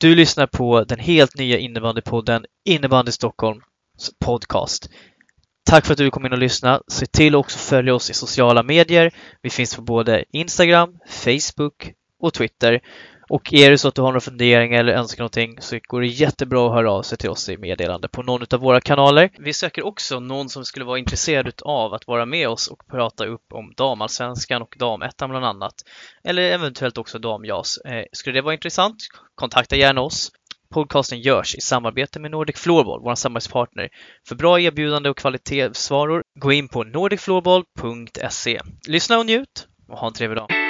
[0.00, 3.64] Du lyssnar på den helt nya innebandypodden Innebandy Stockholms
[4.24, 4.90] podcast.
[5.64, 6.82] Tack för att du kom in och lyssnade.
[6.88, 9.14] Se till att också följa oss i sociala medier.
[9.42, 12.80] Vi finns på både Instagram, Facebook och Twitter.
[13.28, 16.06] Och är det så att du har några funderingar eller önskar någonting så går det
[16.06, 19.30] jättebra att höra av sig till oss i meddelande på någon av våra kanaler.
[19.38, 23.26] Vi söker också någon som skulle vara intresserad av att vara med oss och prata
[23.26, 25.74] upp om damallsvenskan och damettan bland annat.
[26.24, 27.78] Eller eventuellt också damjas.
[27.78, 28.96] Eh, skulle det vara intressant?
[29.34, 30.30] Kontakta gärna oss.
[30.74, 33.88] Podcasten görs i samarbete med Nordic Floorball, vår samarbetspartner.
[34.28, 38.60] För bra erbjudande och kvalitetsvaror, gå in på nordicfloorball.se.
[38.88, 40.67] Lyssna och njut och ha en trevlig dag!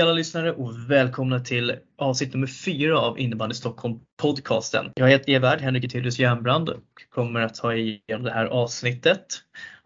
[0.00, 4.92] Hej alla lyssnare och välkomna till avsnitt nummer fyra av Innebandy Stockholm podcasten.
[4.94, 9.26] Jag heter Everd Henrik Etelius Järnbrand och kommer att ta igenom det här avsnittet.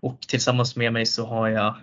[0.01, 1.75] Och tillsammans med mig så har jag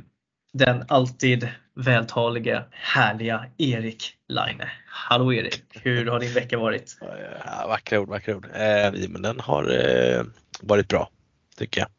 [0.53, 4.63] den alltid vältalige, härliga Erik Laine.
[4.87, 5.63] Hallå Erik!
[5.69, 6.97] Hur har din vecka varit?
[7.45, 8.45] Ja, vackra ord, vackra ord.
[8.45, 10.23] Eh, men den har eh,
[10.61, 11.09] varit bra,
[11.57, 11.89] tycker jag.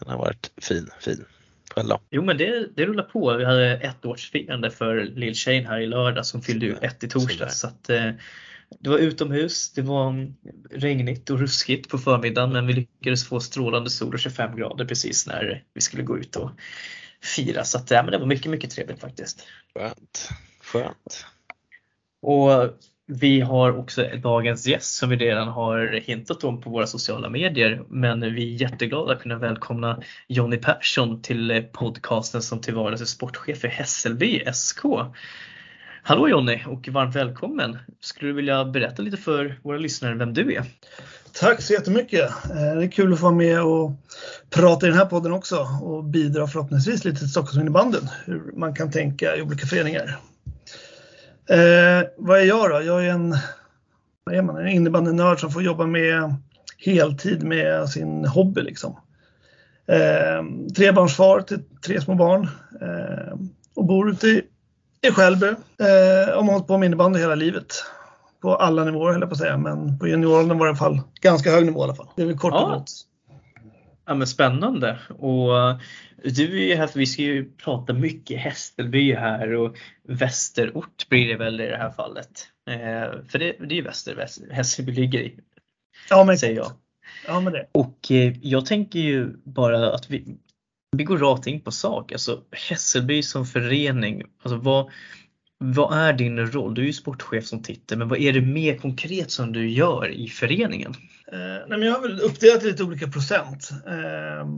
[0.00, 1.24] Den har varit fin, fin.
[1.74, 2.00] Då?
[2.10, 3.36] Jo men det, det rullar på.
[3.36, 7.58] Vi hade ettårsfirande för Lill Shane här i lördag som fyllde ju ett i torsdags.
[7.58, 8.10] Så att, eh,
[8.80, 10.32] det var utomhus, det var
[10.70, 15.26] regnigt och ruskigt på förmiddagen men vi lyckades få strålande sol och 25 grader precis
[15.26, 16.50] när vi skulle gå ut och
[17.36, 17.64] fira.
[17.64, 19.46] Så att, ja, men det var mycket, mycket trevligt faktiskt.
[19.74, 20.28] Skönt.
[20.60, 21.26] Skönt.
[22.22, 22.50] Och
[23.10, 27.82] vi har också dagens gäst som vi redan har hintat om på våra sociala medier.
[27.88, 33.06] Men vi är jätteglada att kunna välkomna Jonny Persson till podcasten som till vardags är
[33.06, 34.84] sportchef i Hässelby SK.
[36.02, 37.78] Hallå Jonny och varmt välkommen!
[38.00, 40.64] Skulle du vilja berätta lite för våra lyssnare vem du är?
[41.32, 42.30] Tack så jättemycket!
[42.50, 43.92] Eh, det är kul att få vara med och
[44.50, 48.90] prata i den här podden också och bidra förhoppningsvis lite till Stockholmsinnebandyn, hur man kan
[48.90, 50.18] tänka i olika föreningar.
[51.50, 52.82] Eh, vad är jag då?
[52.82, 53.36] Jag är en,
[54.24, 56.34] vad är man, en innebandynörd som får jobba med
[56.78, 58.62] heltid med sin hobby.
[58.62, 58.96] Liksom.
[59.86, 62.48] Eh, trebarnsfar till tre små barn
[62.80, 63.34] eh,
[63.74, 64.42] och bor ute i,
[65.00, 65.46] i Skälby.
[65.46, 67.74] Eh, och har hållit på med innebandy hela livet.
[68.42, 70.78] På alla nivåer höll jag på att säga, men på junioråldern var det i alla
[70.78, 72.08] fall ganska hög nivå i alla fall.
[72.16, 72.90] Det är väl kort och gott.
[74.06, 74.98] Ja, men spännande.
[75.08, 75.50] Och
[76.24, 81.36] du är ju här vi ska ju prata mycket Hässelby här och västerort blir det
[81.36, 82.48] väl i det här fallet.
[82.70, 85.38] Eh, för det, det är ju väster Hässelby ligger i.
[86.10, 86.72] Ja, men säger jag.
[87.26, 87.66] Ja, men det.
[87.72, 90.36] Och eh, jag tänker ju bara att vi,
[90.96, 92.12] vi går rakt in på sak.
[92.12, 94.90] Alltså Hässelby som förening, alltså vad,
[95.64, 96.74] vad är din roll?
[96.74, 100.08] Du är ju sportchef som titel, men vad är det mer konkret som du gör
[100.08, 100.94] i föreningen?
[101.32, 103.70] Eh, nej, men jag har väl uppdelat i lite olika procent.
[103.86, 104.48] Eh,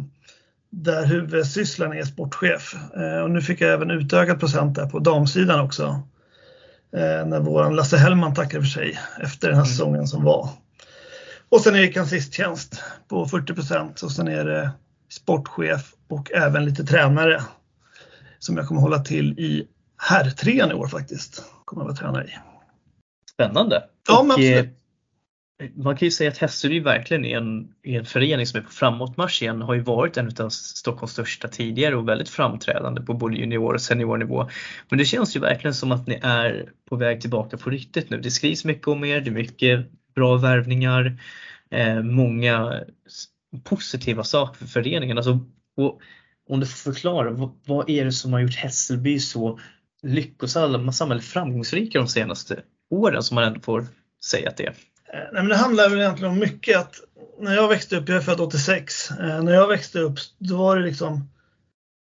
[0.71, 2.75] där huvudsysslan är sportchef.
[2.97, 6.03] Eh, och nu fick jag även utökat procent där på damsidan också.
[6.97, 9.73] Eh, när våran Lasse Hellman tackade för sig efter den här mm.
[9.73, 10.49] säsongen som var.
[11.49, 14.71] Och sen är det kanslisttjänst på 40 procent och sen är det
[15.11, 17.43] sportchef och även lite tränare
[18.39, 19.69] som jag kommer hålla till i
[20.03, 21.45] herrtrean i år faktiskt.
[21.65, 22.39] Kommer att vara tränare i.
[23.33, 23.85] Spännande.
[24.09, 24.79] Ja, men absolut
[25.75, 28.71] man kan ju säga att Hässelby verkligen är en, är en förening som är på
[28.71, 29.63] framåtmarsch igen.
[29.63, 33.81] Har ju varit en av Stockholms största tidigare och väldigt framträdande på både junior och
[33.81, 34.49] seniornivå.
[34.89, 38.21] Men det känns ju verkligen som att ni är på väg tillbaka på riktigt nu.
[38.21, 41.19] Det skrivs mycket om er, det är mycket bra värvningar,
[41.71, 42.81] eh, många
[43.65, 45.17] positiva saker för föreningen.
[45.17, 45.39] Alltså,
[46.49, 49.59] om du får förklara, vad, vad, är det som har gjort Hässelby så
[50.03, 53.87] lyckosamma eller framgångsrika de senaste åren som man ändå får
[54.25, 54.75] säga att det är?
[55.13, 56.95] Eh, nej, men det handlar väl egentligen om mycket att
[57.41, 60.77] när jag växte upp, jag är född 86, eh, när jag växte upp då var
[60.77, 61.29] det liksom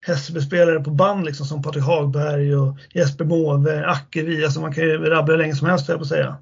[0.07, 4.99] Hässelby-spelare på band liksom som Patrik Hagberg och Jesper Måwe, Ackevi, alltså man kan ju
[4.99, 6.37] rabbla hur länge som helst jag på att säga.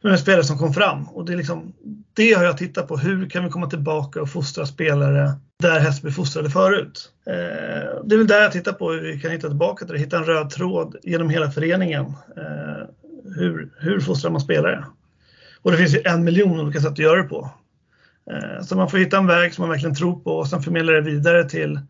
[0.00, 1.72] Men spelare som kom fram och det, är liksom,
[2.14, 2.96] det har jag tittat på.
[2.96, 7.12] Hur kan vi komma tillbaka och fostra spelare där Hässelby fostrade förut?
[7.26, 10.00] Eh, det är väl där jag tittar på hur vi kan hitta tillbaka till det,
[10.00, 12.04] hitta en röd tråd genom hela föreningen.
[12.36, 12.86] Eh,
[13.36, 14.84] hur, hur fostrar man spelare?
[15.62, 17.50] Och det finns ju en miljon olika sätt att göra det på.
[18.30, 20.92] Eh, så man får hitta en väg som man verkligen tror på och sen förmedla
[20.92, 21.80] det vidare till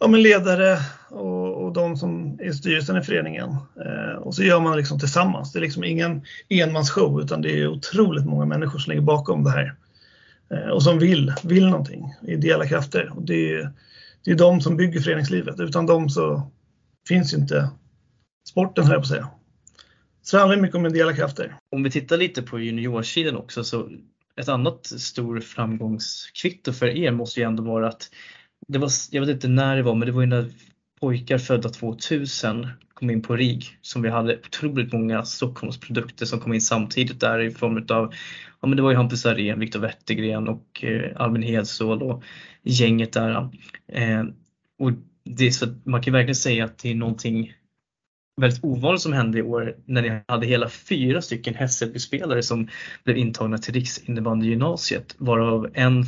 [0.00, 0.78] ja, men ledare
[1.08, 3.50] och de som är i styrelsen i föreningen.
[3.84, 5.52] Eh, och så gör man liksom tillsammans.
[5.52, 9.50] Det är liksom ingen enmansshow utan det är otroligt många människor som ligger bakom det
[9.50, 9.74] här.
[10.50, 13.12] Eh, och som vill, vill någonting, ideella krafter.
[13.16, 13.70] Och det, är,
[14.24, 15.60] det är de som bygger föreningslivet.
[15.60, 16.50] Utan dem så
[17.08, 17.70] finns ju inte
[18.48, 19.28] sporten, höll jag på att säga.
[20.22, 21.56] Så det handlar mycket om ideella krafter.
[21.76, 23.88] Om vi tittar lite på juniorsidan också så
[24.36, 28.10] ett annat stor framgångskvitto för er måste ju ändå vara att
[28.68, 30.50] det var, jag vet inte när det var, men det var ju när
[31.04, 36.52] pojkar födda 2000 kom in på RIG som vi hade otroligt många Stockholmsprodukter som kom
[36.52, 38.14] in samtidigt där i form av,
[38.60, 42.22] ja men det var ju Hampus Arén, Viktor Wettergren och eh, Albin Hedsål och
[42.62, 43.48] gänget där.
[43.88, 44.24] Eh,
[44.78, 44.90] och
[45.24, 47.52] det är så att man kan verkligen säga att det är någonting
[48.40, 52.68] väldigt ovanligt som hände i år när ni hade hela fyra stycken Hässelby-spelare som
[53.04, 56.04] blev intagna till Riksindebandygymnasiet varav en,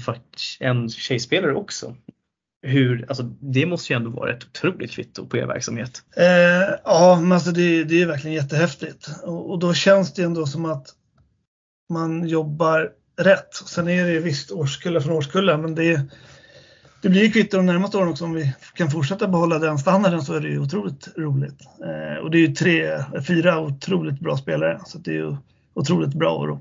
[0.60, 1.96] en tjejspelare också.
[2.66, 6.02] Hur, alltså, det måste ju ändå vara ett otroligt kvitto på er verksamhet.
[6.16, 10.46] Eh, ja, men alltså det, det är verkligen jättehäftigt och, och, då känns det ändå
[10.46, 10.86] som att
[11.88, 13.54] man jobbar rätt.
[13.54, 16.00] Sen är det visst årskullar från årskullar men det,
[17.02, 18.24] det blir kvitto de närmaste åren också.
[18.24, 21.60] Om vi kan fortsätta behålla den standarden så är det ju otroligt roligt.
[21.84, 25.36] Eh, och det är ju tre, fyra otroligt bra spelare så det är ju
[25.74, 26.30] otroligt bra.
[26.30, 26.58] Och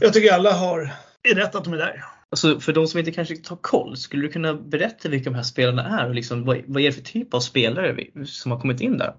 [0.00, 0.90] jag tycker alla har,
[1.22, 2.04] är rätt att de är där.
[2.30, 5.42] Alltså för de som inte kanske har koll, skulle du kunna berätta vilka de här
[5.42, 8.80] spelarna är och liksom, vad, vad är det för typ av spelare som har kommit
[8.80, 9.14] in där?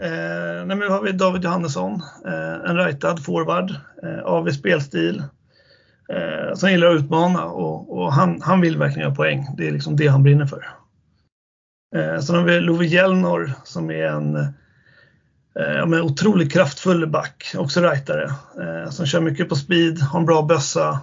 [0.00, 3.70] Eh, nej, nu har vi David Johannesson, eh, en rightad forward,
[4.02, 5.22] eh, AV spelstil,
[6.08, 9.46] eh, som gillar att utmana och, och, han, han vill verkligen göra poäng.
[9.56, 10.68] Det är liksom det han brinner för.
[11.96, 14.54] Eh, sen har vi Love Jelnor som är en
[15.60, 20.42] eh, otroligt kraftfull back, också rightare, eh, som kör mycket på speed, har en bra
[20.42, 21.00] bössa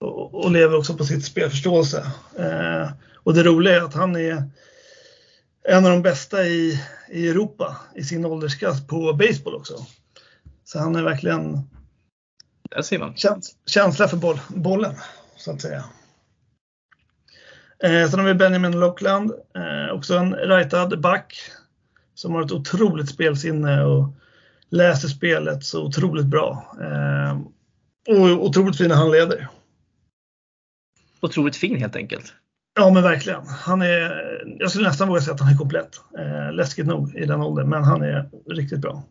[0.00, 2.06] och, och lever också på sitt spelförståelse.
[2.38, 4.42] Eh, och det roliga är att han är
[5.68, 9.86] en av de bästa i, i Europa i sin åldersklass på baseball också.
[10.64, 11.68] Så han är verkligen
[12.70, 13.16] där ser man.
[13.16, 14.94] Käns känsla för boll, bollen,
[15.36, 15.84] så att säga.
[17.84, 21.50] Eh, sen har vi Benjamin Lockland, eh, också en rightad back
[22.14, 24.08] som har ett otroligt spelsinne och
[24.68, 26.76] läser spelet så otroligt bra.
[26.80, 27.40] Eh,
[28.08, 29.48] och otroligt fina handleder.
[31.20, 32.34] Otroligt fin helt enkelt.
[32.76, 33.46] Ja men verkligen.
[33.46, 34.12] Han är,
[34.58, 36.00] jag skulle nästan våga säga att han är komplett.
[36.18, 39.02] Eh, läskigt nog i den åldern, men han är riktigt bra.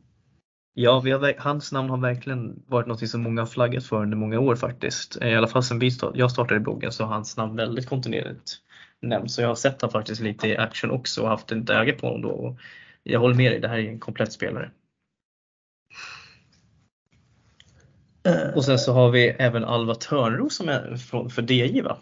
[0.76, 4.40] Ja, har, hans namn har verkligen varit något som många har flaggat för under många
[4.40, 5.18] år faktiskt.
[5.22, 8.52] I alla fall sen vi start, jag startade bloggen så har hans namn väldigt kontinuerligt
[9.02, 9.34] nämnts.
[9.34, 12.08] Så jag har sett honom faktiskt lite i action också och haft ett öga på
[12.08, 12.30] honom då.
[12.30, 12.60] Och
[13.04, 14.72] jag håller med dig, det här är en komplett spelare.
[18.28, 21.98] Uh, och sen så har vi även Alva Törnros som är från, för DJ va?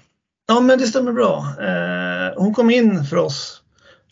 [0.48, 1.56] Ja men det stämmer bra.
[1.60, 3.62] Uh, hon kom in för oss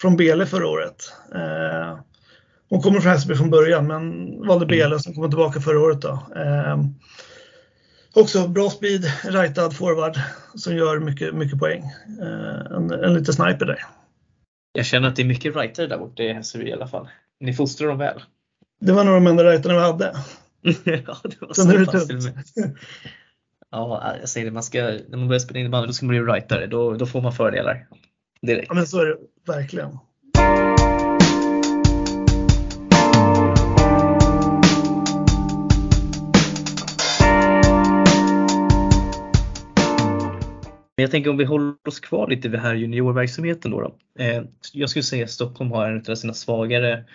[0.01, 1.13] från Bele förra året.
[1.35, 1.99] Uh,
[2.69, 4.99] hon kommer från Hässelby från början men valde Bele mm.
[4.99, 6.01] som kommer tillbaka förra året.
[6.01, 6.19] Då.
[8.13, 10.19] också bra speed, rightad forward
[10.55, 11.83] som gör mycket, mycket poäng.
[12.71, 13.85] en, en liten sniper där.
[14.79, 17.09] Jag känner att det är mycket rightare där borta i Hässelby i alla fall.
[17.39, 18.21] Ni fostrar dem väl?
[18.79, 20.05] Det var nog de enda rightarna vi hade.
[20.83, 22.77] ja, det var så, så pass till med.
[23.71, 26.33] Ja, jag säger det, man ska, när man börjar spela innebandy då ska man bli
[26.33, 26.67] rightare.
[26.67, 27.87] Då, då får man fördelar
[28.41, 28.65] direkt.
[28.69, 29.17] Ja, men så är det
[29.47, 29.97] verkligen.
[40.99, 43.81] Men jag tänker om vi håller oss kvar lite vid här juniorverksamheten då.
[43.81, 44.23] då.
[44.23, 47.05] Eh, jag skulle säga att Stockholm har en av sina svagare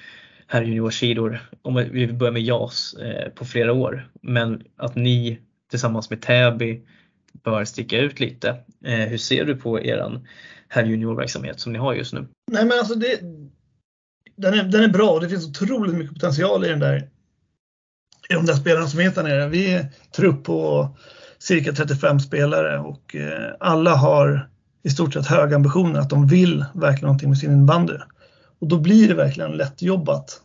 [0.46, 4.08] här juniorsidor, om vi börjar med JAS, eh, på flera år.
[4.22, 5.38] Men att ni
[5.70, 6.82] tillsammans med Täby
[7.32, 8.48] bör sticka ut lite.
[8.84, 10.26] Eh, hur ser du på eran
[10.68, 12.26] här juniorverksamhet som ni har just nu?
[12.52, 13.20] Nej men alltså det,
[14.36, 17.08] den, är, den är bra och det finns otroligt mycket potential i den där
[18.30, 19.48] i de där spelarna som är där nere.
[19.48, 19.86] Vi är
[20.16, 20.88] trupp på
[21.44, 24.48] cirka 35 spelare och eh, alla har
[24.82, 27.94] i stort sett höga ambitioner att de vill verkligen någonting med sin innebandy.
[28.60, 30.40] Och då blir det verkligen lättjobbat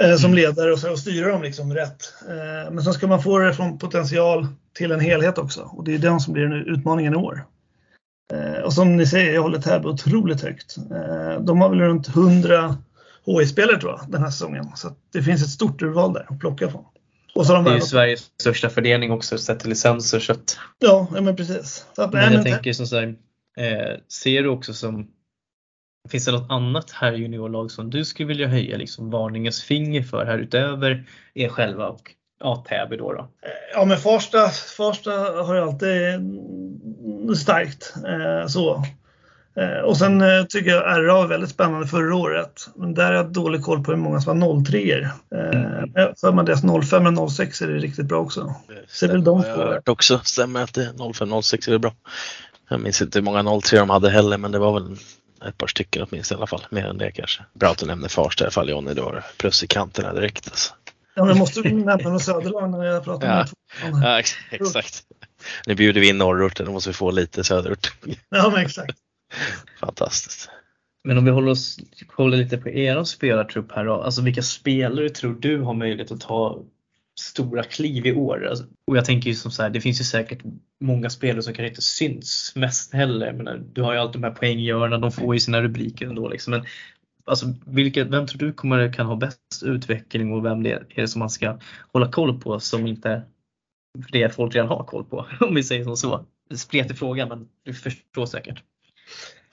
[0.00, 0.36] eh, som mm.
[0.36, 2.12] ledare och, och styra dem liksom rätt.
[2.28, 5.94] Eh, men sen ska man få det från potential till en helhet också och det
[5.94, 7.44] är den som blir utmaningen i år.
[8.64, 10.76] Och som ni säger, jag håller Täby otroligt högt.
[11.40, 12.76] De har väl runt 100
[13.26, 16.70] HI-spelare tror jag den här säsongen så det finns ett stort urval där att plocka
[16.70, 16.84] från.
[17.36, 20.20] Och så de det är ju Sveriges största fördelning också sett till licenser.
[20.20, 20.58] Så att...
[20.78, 21.86] ja, ja, men precis.
[21.96, 23.14] Att, men jag men, tänker som så här,
[23.56, 25.08] eh, ser du också som
[26.08, 30.26] Finns det något annat här juniorlag som du skulle vilja höja liksom varningens finger för
[30.26, 33.28] här utöver er själva och ja, Täby då, då?
[33.74, 35.10] Ja, men Farsta, Farsta
[35.42, 36.20] har ju alltid
[37.38, 37.94] starkt.
[38.06, 38.84] Eh, så.
[39.60, 42.68] Eh, och sen eh, tycker jag RA var väldigt spännande förra året.
[42.74, 46.14] Men där har jag dålig koll på hur många som har 03 er mm.
[46.20, 48.54] För man deras 05 och 06 är det riktigt bra också.
[48.88, 49.48] Så det är väl de två.
[49.48, 50.20] Jag har hört också.
[50.24, 51.92] Stämmer att det 05 06 är det bra.
[52.68, 54.96] Jag minns inte hur många 03 de hade heller, men det var väl
[55.48, 56.66] ett par stycken åtminstone i alla fall.
[56.70, 57.42] Mer än det kanske.
[57.52, 58.94] Bra att du nämner Farsta i alla fall Jonny.
[58.94, 60.48] Du har plus i kanterna direkt.
[60.48, 60.72] Alltså.
[61.14, 63.46] Ja, men måste nämna något Söderland när jag pratar
[63.82, 63.90] ja.
[63.90, 64.18] med Ja,
[64.50, 65.02] exakt.
[65.66, 67.92] Nu bjuder vi in norrorten, då måste vi få lite söderort.
[68.30, 68.98] Ja, men exakt.
[69.80, 70.50] Fantastiskt.
[71.04, 71.78] Men om vi håller, oss,
[72.16, 73.94] håller lite på er spelartrupp här då.
[73.94, 76.62] Alltså vilka spelare tror du har möjlighet att ta
[77.20, 78.46] stora kliv i år?
[78.46, 80.38] Alltså, och jag tänker ju som så här, det finns ju säkert
[80.80, 83.32] många spelare som kanske inte syns mest heller.
[83.32, 86.50] Men du har ju alltid de här poänggörarna, de får ju sina rubriker ändå liksom.
[86.50, 86.64] Men
[87.24, 91.02] alltså, vilka, vem tror du kommer, kan ha bäst utveckling och vem det är, är
[91.02, 91.58] det som man ska
[91.92, 93.22] hålla koll på som inte
[94.12, 95.26] det folk redan har koll på?
[95.40, 96.26] Om vi säger som så.
[96.54, 98.62] Spretig fråga men du förstår säkert.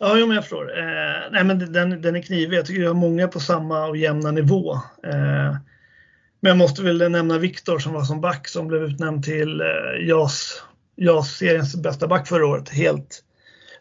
[0.04, 0.80] Ja, jo, men jag förstår.
[0.80, 2.58] Eh, nej, men den, den är knivig.
[2.58, 4.74] Jag tycker jag har många på samma och jämna nivå.
[5.04, 5.56] Eh,
[6.40, 10.08] men jag måste väl nämna Viktor som var som back som blev utnämnd till eh,
[10.08, 10.64] JAS,
[10.96, 12.70] JAS-seriens bästa back förra året.
[12.70, 13.24] Helt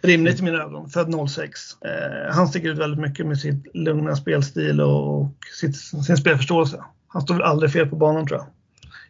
[0.02, 0.90] rimligt i mina ögon.
[0.90, 1.60] Född 06.
[1.84, 6.84] Eh, han sticker ut väldigt mycket med sin lugna spelstil och, och sitt, sin spelförståelse.
[7.08, 8.46] Han står väl aldrig fel på banan tror jag.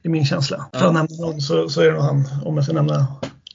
[0.03, 0.67] I min känsla.
[0.73, 3.07] För att nämna någon så, så är det nog han, om jag ska nämna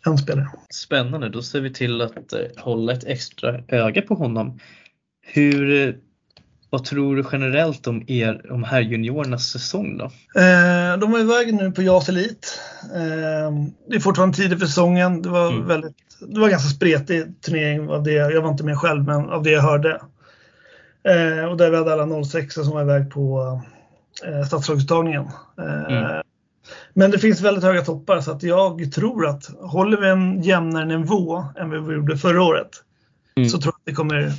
[0.08, 0.48] en spelare.
[0.70, 4.60] Spännande, då ser vi till att eh, hålla ett extra öga på honom.
[5.22, 5.94] Hur, eh,
[6.70, 10.06] vad tror du generellt om er, om här juniorernas säsong då?
[10.42, 12.60] Eh, de är iväg nu på JAS Elit.
[12.96, 13.52] Eh,
[13.90, 15.22] det är fortfarande tidigt för säsongen.
[15.22, 15.68] Det var, mm.
[15.68, 15.96] väldigt,
[16.28, 18.12] det var ganska spretig turnering av det.
[18.12, 20.02] Jag var inte med själv, men av det jag hörde.
[21.04, 23.62] Eh, och där vi hade alla 06 som var iväg på
[24.26, 25.26] eh, stadslagsuttagningen.
[25.60, 26.22] Eh, mm.
[26.94, 30.86] Men det finns väldigt höga toppar så att jag tror att håller vi en jämnare
[30.86, 32.70] nivå än vad vi gjorde förra året
[33.36, 33.50] mm.
[33.50, 34.34] så tror jag att det kommer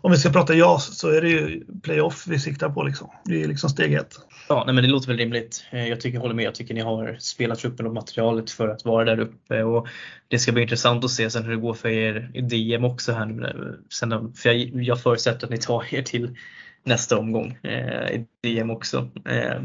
[0.00, 2.82] om vi ska prata JAS så är det ju playoff vi siktar på.
[2.82, 3.10] Liksom.
[3.24, 4.14] Det är liksom steg ett.
[4.48, 5.64] Ja, nej, men det låter väl rimligt.
[5.70, 6.44] Eh, jag tycker, jag håller med.
[6.44, 9.62] Jag tycker ni har spelat truppen och materialet för att vara där uppe.
[9.62, 9.88] Och
[10.28, 13.12] det ska bli intressant att se sen hur det går för er i DM också.
[13.12, 13.78] här nu.
[13.90, 16.36] Sen, för jag, jag förutsätter att ni tar er till
[16.84, 19.10] nästa omgång eh, i DM också.
[19.28, 19.62] Eh,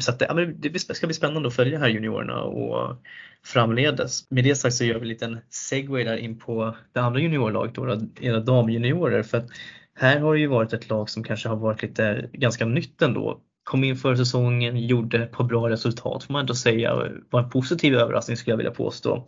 [0.00, 2.96] så att, ja, det ska bli spännande att följa här juniorerna och
[3.44, 4.30] framledes.
[4.30, 7.74] Med det sagt så gör vi en liten segway där in på det andra juniorlaget,
[7.74, 9.22] då, era damjuniorer.
[9.22, 9.46] För att
[9.94, 13.40] här har det ju varit ett lag som kanske har varit lite ganska nytt ändå.
[13.64, 16.94] Kom in för säsongen, gjorde ett par bra resultat får man ändå säga.
[17.30, 19.26] Var en positiv överraskning skulle jag vilja påstå.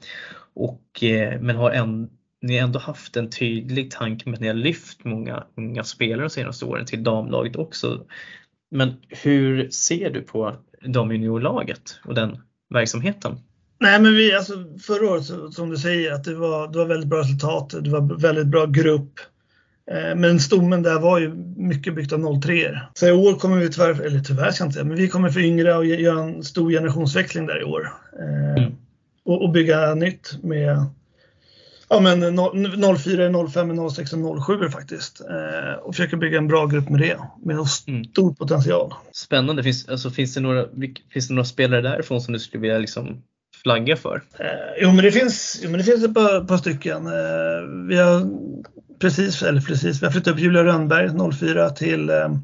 [0.54, 2.10] Och, eh, men har en,
[2.42, 6.22] ni har ändå haft en tydlig tanke med att ni har lyft många unga spelare
[6.22, 8.06] de senaste åren till damlaget också.
[8.74, 12.38] Men hur ser du på damjuniorlaget och den
[12.70, 13.38] verksamheten?
[13.80, 14.52] Nej, men vi, alltså,
[14.82, 17.74] förra året, som du säger, att det var, det var väldigt bra resultat.
[17.80, 19.20] Det var väldigt bra grupp.
[19.90, 23.70] Eh, men stommen där var ju mycket byggt av 03 Så i år kommer vi
[23.70, 26.70] tyvärr, eller tyvärr ska jag inte säga, men vi kommer föryngra och göra en stor
[26.70, 27.92] generationsväxling där i år.
[28.20, 28.72] Eh, mm.
[29.24, 30.86] Och, och, bygga nytt med
[31.88, 32.20] ja, men
[32.98, 35.20] 04, 05, 06 och 07 faktiskt.
[35.20, 37.18] Eh, och försöka bygga en bra grupp med det.
[37.44, 37.66] Med mm.
[37.66, 38.34] stor mm.
[38.34, 38.94] potential.
[39.12, 39.62] Spännande.
[39.62, 40.64] Finns, alltså, finns, det några,
[41.12, 43.22] finns det några spelare därifrån som du skulle vilja liksom
[43.62, 44.22] flagga för?
[44.38, 44.46] Eh,
[44.82, 47.06] jo, men det finns, jo, men det finns ett par, par stycken.
[47.06, 48.30] Eh, vi har
[49.00, 52.34] precis, eller precis, vi har flyttat upp Julia Rönnberg 04 till, eh,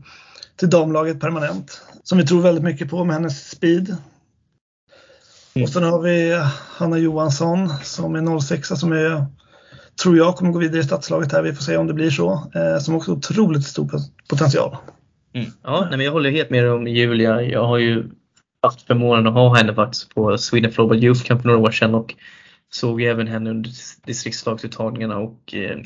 [0.56, 1.82] till damlaget permanent.
[2.02, 3.96] Som vi tror väldigt mycket på med hennes speed.
[5.54, 5.64] Mm.
[5.64, 6.42] Och sen har vi
[6.76, 9.26] Hanna Johansson som är 06 som är,
[10.02, 11.42] tror jag kommer gå vidare i stadslaget här.
[11.42, 12.50] Vi får se om det blir så.
[12.54, 13.90] Eh, som också har otroligt stor
[14.28, 14.76] potential.
[15.34, 15.50] Mm.
[15.62, 17.42] Ja, nej, men jag håller helt med om Julia.
[17.42, 18.04] Jag har ju
[18.62, 21.94] haft förmånen att ha henne faktiskt på Sweden Global Youth Camp för några år sedan
[21.94, 22.14] och
[22.72, 23.70] såg även henne under
[24.06, 25.78] distriktslagsuttagningarna och eh,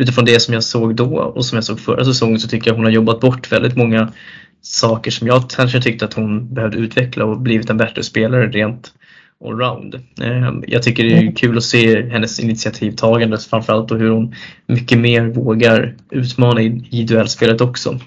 [0.00, 2.74] utifrån det som jag såg då och som jag såg förra säsongen så tycker jag
[2.76, 4.12] hon har jobbat bort väldigt många
[4.60, 8.94] saker som jag kanske tyckte att hon behövde utveckla och blivit en bättre spelare rent
[9.44, 9.94] allround.
[10.20, 14.34] Eh, jag tycker det är kul att se hennes initiativtagande framförallt och hur hon
[14.66, 17.98] mycket mer vågar utmana i duellspelet också.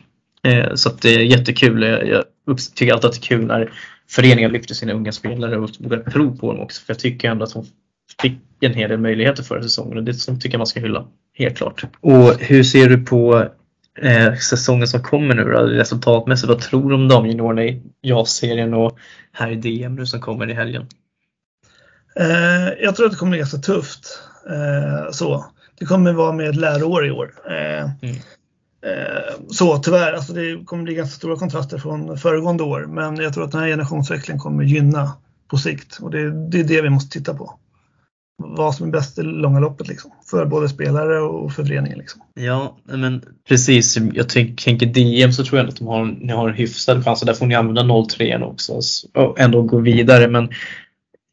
[0.44, 1.84] Eh, så det är jättekul.
[2.46, 3.72] Jag tycker alltid att det är kul när
[4.10, 6.86] föreningen lyfter sina unga spelare och vågar tro på dem också.
[6.86, 7.66] För jag tycker ändå att hon
[8.22, 11.06] fick en hel del möjligheter förra säsongen och det tycker jag man ska hylla.
[11.38, 11.84] Helt klart.
[12.00, 13.48] Och hur ser du på
[14.02, 16.50] eh, säsongen som kommer nu då, resultatmässigt?
[16.50, 18.98] Vad tror du om damjuniorerna i JAS-serien och
[19.32, 20.88] här i DM nu som kommer i helgen?
[22.20, 24.20] Eh, jag tror att det kommer bli ganska tufft.
[24.50, 25.46] Eh, så.
[25.80, 27.34] Det kommer vara med ett läroår i år.
[27.50, 28.16] Eh, mm.
[28.86, 32.86] Eh, så tyvärr, alltså det kommer bli ganska stora kontraster från föregående år.
[32.86, 35.14] Men jag tror att den här generationsväxlingen kommer gynna
[35.48, 37.60] på sikt och det, det är det vi måste titta på.
[38.38, 40.12] Vad som är bäst i långa loppet liksom.
[40.30, 41.98] För både spelare och för föreningen.
[41.98, 42.22] Liksom.
[42.34, 43.98] Ja, men precis.
[44.14, 47.28] Jag tänker DM så tror jag att de har, ni har en hyfsad chans och
[47.28, 48.80] där får ni använda 03 också
[49.14, 50.28] och ändå gå vidare.
[50.28, 50.50] Men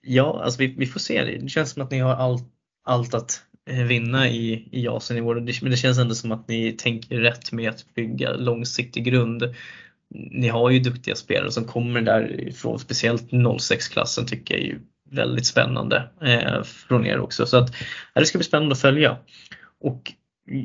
[0.03, 1.25] ja, alltså vi, vi får se.
[1.25, 2.45] Det känns som att ni har allt,
[2.85, 5.35] allt att eh, vinna i, i JASen i år.
[5.35, 9.55] Men det känns ändå som att ni tänker rätt med att bygga långsiktig grund.
[10.31, 14.79] Ni har ju duktiga spelare som kommer därifrån, speciellt 06-klassen tycker jag är
[15.11, 17.47] väldigt spännande eh, från er också.
[17.47, 17.75] Så att,
[18.15, 19.17] det ska bli spännande att följa.
[19.81, 20.13] Och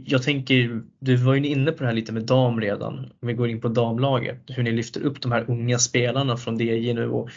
[0.06, 3.34] jag tänker, du var ju inne på det här lite med dam redan, om vi
[3.34, 7.10] går in på damlaget, hur ni lyfter upp de här unga spelarna från DJ nu
[7.10, 7.29] och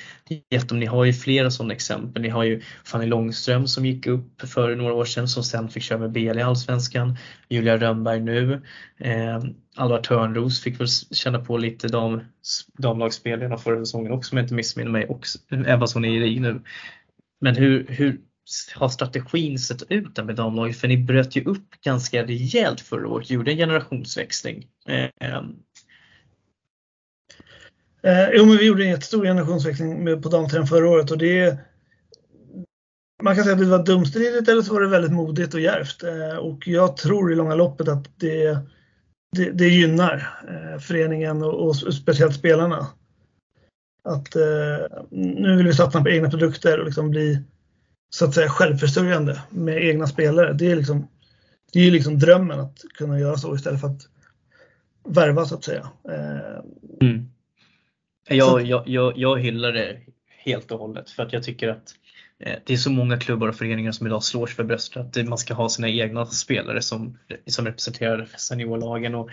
[0.72, 2.22] ni har ju flera sådana exempel.
[2.22, 5.82] Ni har ju Fanny Långström som gick upp för några år sedan som sen fick
[5.82, 7.16] köra med BL i Allsvenskan,
[7.48, 8.60] Julia Rönnberg nu,
[8.98, 9.38] eh,
[9.76, 12.20] Alvar Törnros fick väl känna på lite dam,
[12.78, 15.26] damlagsspel förra säsongen också om jag inte missminner mig, och
[15.66, 16.60] Ebba som är i nu.
[17.40, 18.20] Men hur, hur
[18.74, 20.76] har strategin sett ut där med damlaget?
[20.76, 24.66] För ni bröt ju upp ganska rejält förra året, gjorde en generationsväxling.
[24.88, 25.08] Eh,
[28.02, 31.58] eh, jo, men vi gjorde en jättestor generationsväxling med, på damträn förra året och det
[33.22, 36.02] man kan säga att det var dumstridigt eller så var det väldigt modigt och djärvt.
[36.02, 38.58] Eh, och jag tror i långa loppet att det,
[39.36, 42.86] det, det gynnar eh, föreningen och, och, speciellt spelarna.
[44.04, 47.42] Att eh, nu vill vi satsa på egna produkter och liksom bli
[48.10, 50.52] så att säga självförsörjande med egna spelare.
[50.52, 51.08] Det är liksom,
[51.72, 54.08] det är liksom drömmen att kunna göra så istället för att
[55.04, 55.88] värva så att säga.
[56.08, 57.30] Eh, mm.
[58.28, 61.94] Jag, jag, jag, jag hyllar det helt och hållet för att jag tycker att
[62.38, 65.28] eh, det är så många klubbar och föreningar som idag slår sig för bröstet att
[65.28, 69.30] man ska ha sina egna spelare som, som representerar seniorlagen och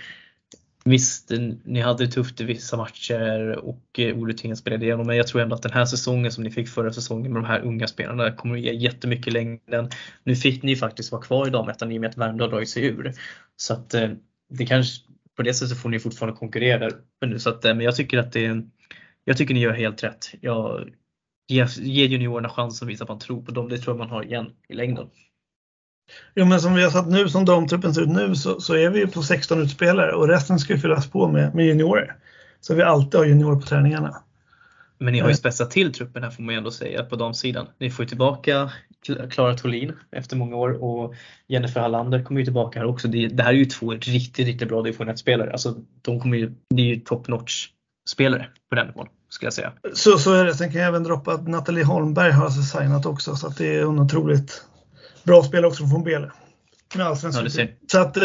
[0.89, 1.31] Visst,
[1.63, 5.55] ni hade det tufft i vissa matcher och eh, spelade igenom, men jag tror ändå
[5.55, 8.55] att den här säsongen som ni fick förra säsongen med de här unga spelarna kommer
[8.55, 9.89] att ge jättemycket längden.
[10.23, 12.69] Nu fick ni faktiskt vara kvar i damettan i och med att Värmdö har dragit
[12.69, 13.13] sig ur.
[13.55, 14.09] Så att eh,
[14.49, 16.93] det kanske, på det sättet får ni fortfarande konkurrera där.
[17.21, 18.61] Men, så att, eh, men jag tycker att det,
[19.23, 20.29] jag tycker ni gör helt rätt.
[20.41, 20.89] Jag,
[21.47, 23.69] ge, ge juniorerna chansen att visa att man tror på dem.
[23.69, 25.09] Det tror jag man har igen i längden.
[26.35, 28.89] Jo, men som vi har satt nu, som damtruppen ser ut nu, så, så är
[28.89, 32.15] vi ju på 16 utspelare och resten ska ju fyllas på med, med juniorer.
[32.61, 34.21] Så vi alltid har juniorer på träningarna.
[34.97, 35.37] Men ni har ju eh.
[35.37, 37.67] spetsat till truppen här får man ju ändå säga på damsidan.
[37.79, 38.71] Ni får ju tillbaka
[39.29, 41.15] Klara Thulin efter många år och
[41.47, 43.07] Jennifer Hallander kommer ju tillbaka här också.
[43.07, 45.51] Det, här är ju två riktigt, riktigt bra division 1-spelare.
[45.51, 47.67] Alltså, de kommer ju, det är ju top notch
[48.09, 49.73] spelare på den nivån skulle jag säga.
[49.93, 50.55] Så, så är det.
[50.55, 53.75] Sen kan jag även droppa att Nathalie Holmberg har alltså signat också så att det
[53.75, 54.63] är en otroligt
[55.27, 56.31] bra spelare också från Bele.
[56.95, 58.23] Ja, så att eh,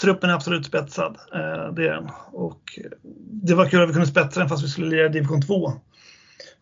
[0.00, 1.16] truppen är absolut spetsad.
[1.34, 2.08] Eh, det är den.
[2.32, 2.90] Och eh,
[3.42, 5.72] det var kul att vi kunde spetsa den fast vi skulle lira division 2.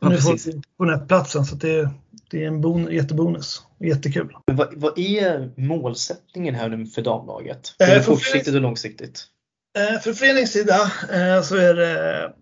[0.00, 1.90] Ja, nu får vi på platsen så det,
[2.31, 3.62] det är en bon, jättebonus.
[3.81, 4.37] Jättekul.
[4.46, 7.74] Men vad, vad är målsättningen här nu för damlaget?
[7.79, 9.24] Eh, för kortsiktigt och långsiktigt?
[9.79, 12.33] Eh, för föreningens sida eh, så är det,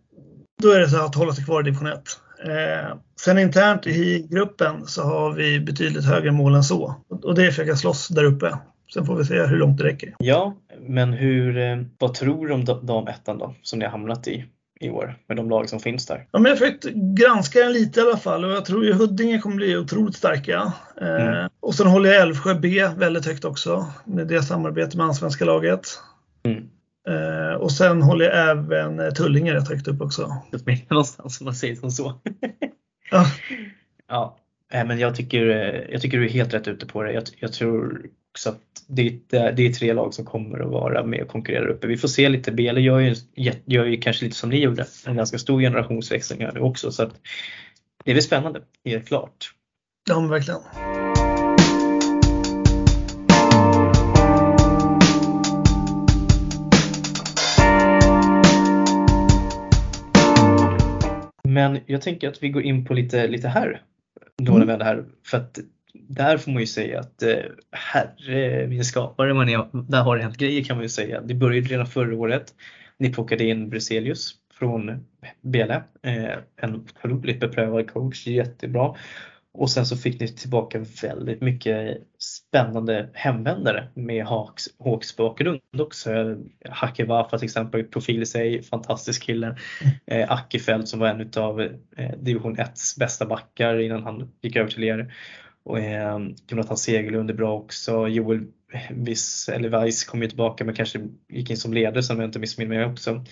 [0.63, 2.03] då är det så att hålla sig kvar i division 1.
[2.45, 7.45] Eh, sen internt i gruppen så har vi betydligt högre mål än så och det
[7.45, 8.59] är att försöka slåss där uppe.
[8.95, 10.15] Sen får vi se hur långt det räcker.
[10.19, 14.45] Ja, men hur, eh, vad tror du om damettan då som ni har hamnat i?
[14.81, 16.27] i år med de lag som finns där?
[16.33, 18.93] Ja, men jag har försökt granska den lite i alla fall och jag tror ju
[18.93, 20.73] Huddinge kommer bli otroligt starka.
[21.01, 21.51] Eh, mm.
[21.61, 25.81] och sen håller jag Älvsjö B väldigt högt också med det samarbetet med allsvenska laget.
[26.45, 26.69] Mm.
[27.59, 30.43] Eh, och sen håller jag även eh, Tullinge rätt högt upp också.
[30.89, 32.21] Någonstans om man säger som så.
[33.11, 33.27] ja.
[34.09, 34.37] ja.
[34.71, 37.13] Men jag tycker, eh, jag tycker du är helt rätt ute på det.
[37.13, 41.23] Jag, jag tror också att det, det, är tre lag som kommer att vara med
[41.23, 41.87] och konkurrera uppe.
[41.87, 42.53] Vi får se lite.
[42.53, 43.15] Bele gör ju,
[43.65, 46.93] gör ju kanske lite som ni gjorde, en ganska stor generationsväxling här nu också.
[46.93, 47.21] Så att
[48.05, 49.53] det blir spännande, helt klart.
[50.09, 50.61] Ja, verkligen.
[61.59, 63.83] Men jag tänker att vi går in på lite, lite här.
[64.37, 64.81] Då mm.
[64.81, 65.05] här.
[65.27, 65.59] För att
[65.93, 67.37] där får man ju säga att eh,
[67.71, 71.21] herre min skapare, man är, där har det hänt grejer kan man ju säga.
[71.21, 72.55] Det började redan förra året.
[72.99, 75.07] Ni plockade in Bruselius från
[75.41, 78.95] Bele, eh, en otroligt beprövad coach, jättebra.
[79.59, 86.11] Och sen så fick ni tillbaka väldigt mycket spännande hemvändare med Hawks, Hawks bakgrund också.
[86.69, 89.57] Hake Wafa till exempel, profil i sig, fantastisk kille.
[90.07, 91.61] Eh, Ackefelt som var en av
[91.97, 95.15] eh, division 1 bästa backar innan han gick över till er.
[95.63, 96.19] Och, eh,
[96.49, 98.09] Jonathan Segerlund är bra också.
[98.09, 98.47] Joel
[98.91, 102.39] viss, eller Weiss kom ju tillbaka men kanske gick in som ledare som jag inte
[102.39, 103.25] missminner mig också.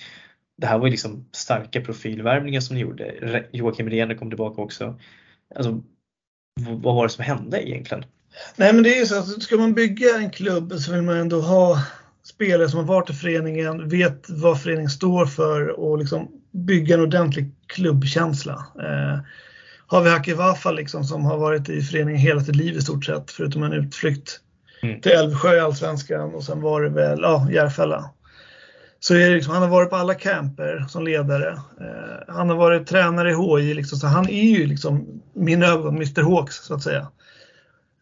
[0.56, 3.46] Det här var ju liksom starka profilvärvningar som ni gjorde.
[3.52, 4.98] Joakim Rehner kom tillbaka också.
[5.54, 5.82] Alltså,
[6.61, 8.05] vad var det som hände egentligen?
[8.57, 11.16] Nej men det är ju så att ska man bygga en klubb så vill man
[11.16, 11.83] ändå ha
[12.25, 17.01] spelare som har varit i föreningen, vet vad föreningen står för och liksom bygga en
[17.01, 18.66] ordentlig klubbkänsla.
[18.79, 19.19] Eh,
[19.87, 23.05] har vi Haki Wafa liksom som har varit i föreningen hela sitt liv i stort
[23.05, 24.40] sett, förutom en utflykt
[24.83, 25.01] mm.
[25.01, 28.11] till Älvsjö i Allsvenskan och sen var det väl ja, Järfälla.
[29.07, 31.49] Så är liksom, han har varit på alla camper som ledare.
[31.53, 35.97] Eh, han har varit tränare i HI, liksom, så han är ju liksom min ögon
[35.97, 37.09] Mr Hawks så att säga.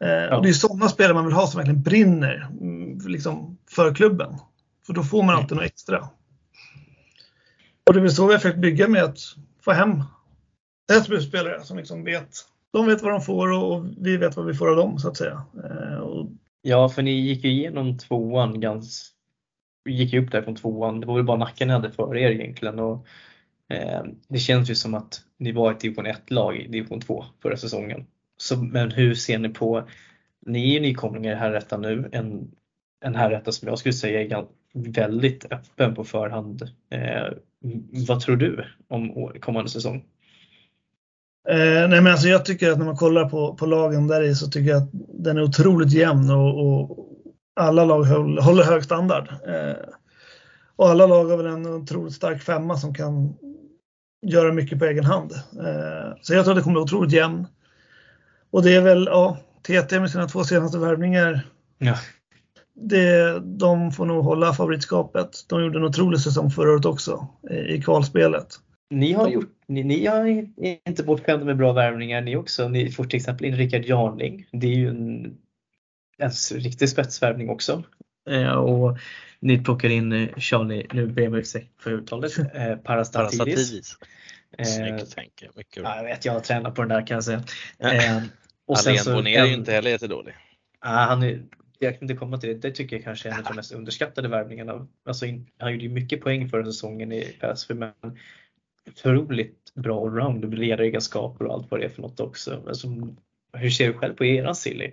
[0.00, 0.36] Eh, ja.
[0.36, 4.34] och det är sådana spelare man vill ha som verkligen brinner mm, liksom, för klubben.
[4.86, 6.08] För då får man alltid något extra.
[7.86, 9.18] Och det är väl så vi har försökt bygga med att
[9.64, 10.02] få hem
[11.02, 12.30] SBU-spelare som liksom vet,
[12.72, 15.16] de vet vad de får och vi vet vad vi får av dem så att
[15.16, 15.42] säga.
[15.64, 16.28] Eh, och...
[16.62, 19.13] Ja, för ni gick ju igenom tvåan ganska,
[19.84, 21.00] gick ju upp där från tvåan.
[21.00, 22.78] Det var väl bara nacken ni hade för er egentligen.
[22.78, 23.06] Och,
[23.68, 27.56] eh, det känns ju som att ni var ett division 1-lag i division 2 förra
[27.56, 28.06] säsongen.
[28.36, 29.88] Så, men hur ser ni på,
[30.46, 32.50] ni är ju nykomlingar i herrettan nu, en,
[33.04, 36.62] en herretta som jag skulle säga är väldigt öppen på förhand.
[36.90, 37.32] Eh,
[38.08, 40.04] vad tror du om kommande säsong?
[41.48, 44.34] Eh, nej men alltså jag tycker att när man kollar på, på lagen där i
[44.34, 47.13] så tycker jag att den är otroligt jämn och, och
[47.54, 49.28] alla lag håller, håller hög standard.
[49.46, 49.76] Eh,
[50.76, 53.34] och alla lag har väl en otroligt stark femma som kan
[54.26, 55.32] göra mycket på egen hand.
[55.32, 57.46] Eh, så jag tror att det kommer bli otroligt jämn.
[58.50, 61.40] Och det är väl, ja, TT med sina två senaste värvningar.
[61.78, 61.94] Ja.
[62.74, 65.28] Det, de får nog hålla favoritskapet.
[65.48, 68.46] De gjorde en otrolig säsong förra året också i, i kvalspelet.
[68.90, 70.46] Ni har, gjort, ni, ni har
[70.88, 72.68] inte bortskämda med bra värvningar ni också.
[72.68, 74.46] Ni får till exempel in Rickard Jarling.
[74.52, 75.36] Det är ju en,
[76.18, 77.82] en riktig spetsvärvning också.
[78.30, 78.98] Eh, och
[79.40, 83.96] ni plockar in eh, Charlie, nu ber jag om ursäkt för uttalet, eh, Parastatidis.
[84.62, 85.92] Snyggt Henke, mycket bra.
[85.92, 87.42] Ja, jag vet, jag har tränat på den där kan jag säga.
[87.78, 88.22] Eh,
[88.66, 90.34] och Alén Bonnier är ju inte heller jättedålig.
[90.78, 91.42] Han är,
[91.78, 92.68] jag kan inte komma till det.
[92.68, 94.86] Det tycker jag kanske är en av de mest underskattade värvningarna.
[95.06, 95.26] Alltså,
[95.58, 97.92] han gjorde ju mycket poäng förra säsongen i PSV men
[98.90, 102.62] otroligt bra allround och ledaregenskaper och allt vad det är för något också.
[102.68, 102.88] Alltså,
[103.52, 104.92] hur ser du själv på eran Silly?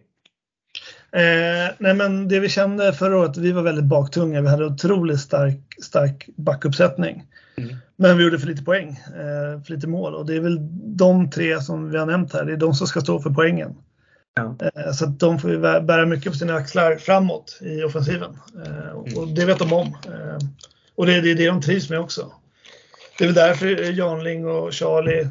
[1.12, 4.42] Eh, nej men det vi kände förra året, vi var väldigt baktunga.
[4.42, 7.24] Vi hade otroligt stark, stark backuppsättning.
[7.58, 7.76] Mm.
[7.96, 10.58] Men vi gjorde för lite poäng, eh, för lite mål och det är väl
[10.98, 13.76] de tre som vi har nämnt här, det är de som ska stå för poängen.
[14.34, 14.56] Ja.
[14.60, 18.38] Eh, så de får ju bära mycket på sina axlar framåt i offensiven.
[18.66, 19.88] Eh, och det vet de om.
[19.88, 20.48] Eh,
[20.96, 22.32] och det är det de trivs med också.
[23.18, 25.30] Det är väl därför Janling och Charlie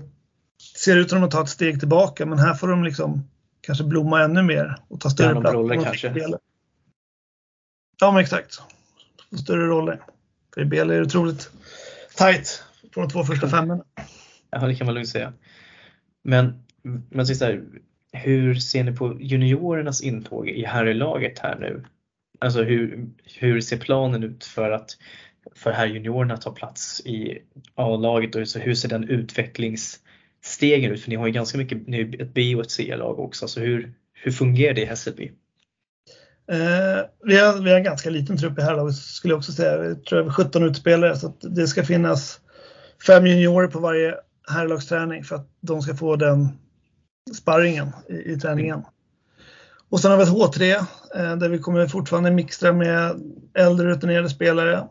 [0.76, 3.29] ser ut som att de tar ett steg tillbaka men här får de liksom
[3.60, 5.54] kanske blomma ännu mer och ta större plats.
[5.54, 6.38] Roller kanske.
[8.00, 8.62] Ja men exakt.
[9.30, 10.00] Få större roller.
[10.54, 11.50] För i BL är det otroligt
[12.16, 13.84] tight på de två första femmorna.
[14.50, 15.32] Ja det kan man lugnt säga.
[16.22, 16.62] Men,
[17.10, 17.64] men så här,
[18.12, 21.84] hur ser ni på juniorernas intåg i herrlaget här nu?
[22.38, 24.96] Alltså hur, hur ser planen ut för att
[25.54, 27.38] för här juniorerna ta plats i
[27.74, 29.08] A-laget och så hur ser den
[30.42, 31.02] stegen ut?
[31.02, 33.60] För ni har ju ganska mycket, ni är ett B och ett C-lag också, så
[33.60, 35.32] hur, hur fungerar det i Hässelby?
[36.50, 39.78] Eh, vi, har, vi har en ganska liten trupp i herrlaget skulle jag också säga.
[39.78, 42.40] Vi tror över 17 utspelare så att det ska finnas
[43.06, 44.14] fem juniorer på varje
[44.48, 46.48] herrlagsträning för att de ska få den
[47.34, 48.82] sparringen i, i träningen.
[49.88, 50.74] Och sen har vi ett H3
[51.16, 53.20] eh, där vi kommer fortfarande mixtra med
[53.54, 54.88] äldre rutinerade spelare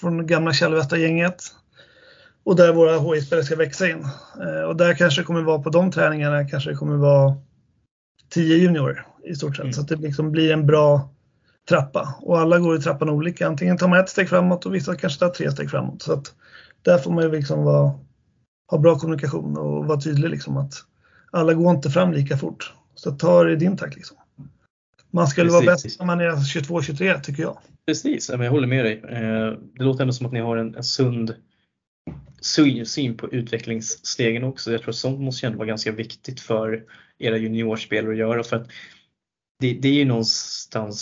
[0.00, 1.42] från gamla Kälvesta-gänget.
[2.48, 4.06] Och där våra HI-spelare ska växa in.
[4.40, 7.34] Eh, och där kanske det kommer vara på de träningarna kanske det kommer vara
[8.28, 9.62] 10 juniorer i stort sett.
[9.62, 9.72] Mm.
[9.72, 11.10] Så att det liksom blir en bra
[11.68, 12.14] trappa.
[12.20, 13.46] Och alla går i trappan olika.
[13.46, 16.02] Antingen tar man ett steg framåt och vissa kanske tar tre steg framåt.
[16.02, 16.34] Så att
[16.82, 17.92] där får man ju liksom vara,
[18.70, 20.74] ha bra kommunikation och vara tydlig liksom att
[21.30, 22.72] alla går inte fram lika fort.
[22.94, 24.16] Så ta det i din takt liksom.
[25.10, 27.58] Man skulle vara bäst när man är 22-23 tycker jag.
[27.86, 29.02] Precis, jag håller med dig.
[29.08, 31.34] Eh, det låter ändå som att ni har en, en sund
[32.84, 34.72] syn på utvecklingsstegen också.
[34.72, 36.84] Jag tror att sånt måste ju ändå vara ganska viktigt för
[37.18, 38.42] era juniorspelare att göra.
[38.42, 38.68] För att
[39.60, 41.00] det, det är ju någonstans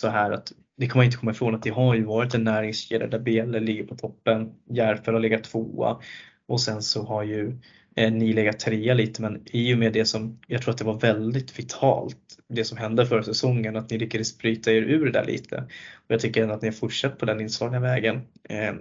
[0.00, 2.44] så här att det kan man inte komma ifrån att det har ju varit en
[2.44, 6.00] näringskedja där Bele ligger på toppen, Järfälla har legat tvåa
[6.48, 7.58] och sen så har ju
[7.96, 10.84] eh, ni legat trea lite men i och med det som, jag tror att det
[10.84, 12.16] var väldigt vitalt
[12.48, 15.56] det som hände förra säsongen, att ni lyckades bryta er ur det där lite.
[15.94, 18.20] Och jag tycker ändå att ni har fortsatt på den inslagna vägen.
[18.48, 18.74] Eh,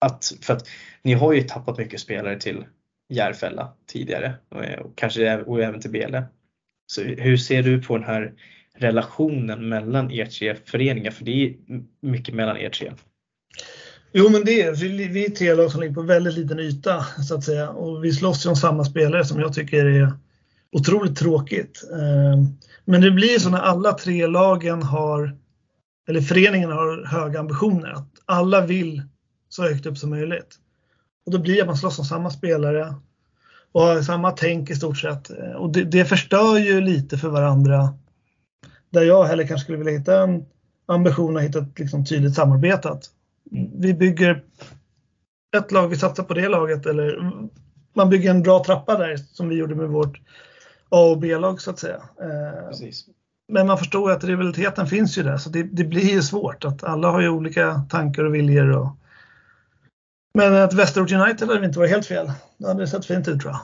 [0.00, 0.68] att, för att
[1.02, 2.64] ni har ju tappat mycket spelare till
[3.08, 6.24] Järfälla tidigare eh, och, kanske och även till Bele.
[6.86, 8.32] Så hur ser du på den här
[8.76, 11.10] relationen mellan er tre föreningar?
[11.10, 11.54] För det är
[12.00, 12.92] mycket mellan er tre.
[14.12, 17.04] Jo, men det är vi, vi är tre lag som ligger på väldigt liten yta
[17.28, 20.12] så att säga och vi slåss ju om samma spelare som jag tycker är
[20.72, 21.82] otroligt tråkigt.
[21.92, 22.44] Eh,
[22.84, 25.36] men det blir så när alla tre lagen har,
[26.08, 29.02] eller föreningen har höga ambitioner, att alla vill
[29.50, 30.58] så högt upp som möjligt.
[31.26, 32.94] Och då blir det att man slåss om samma spelare
[33.72, 35.30] och har samma tänk i stort sett.
[35.56, 37.94] Och det, det förstör ju lite för varandra.
[38.90, 40.46] Där jag heller kanske skulle vilja hitta en
[40.86, 43.10] ambition att hitta ett liksom tydligt samarbetat.
[43.78, 44.44] Vi bygger
[45.56, 47.32] ett lag, vi satsar på det laget eller
[47.94, 50.20] man bygger en bra trappa där som vi gjorde med vårt
[50.88, 51.96] A och B-lag så att säga.
[51.96, 53.04] Eh, Precis.
[53.48, 56.64] Men man förstår ju att rivaliteten finns ju där så det, det blir ju svårt
[56.64, 58.76] att alla har ju olika tankar och viljor.
[58.76, 58.99] Och...
[60.34, 62.32] Men att Västerort United hade inte varit helt fel.
[62.58, 63.60] Det hade sett fint ut tror jag.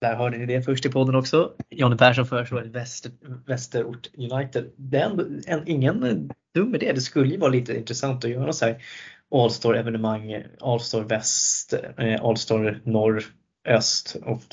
[0.00, 1.52] Där hörde ni det först i podden också.
[1.70, 3.12] Jonny Persson föreslår Väster,
[3.46, 4.70] Västerort United.
[4.76, 6.92] Det är ändå en, ingen dum idé.
[6.92, 8.82] Det skulle ju vara lite intressant att göra så här
[9.30, 13.24] All-star evenemang, All-star väst, eh, All-star norr,
[13.68, 14.44] öst och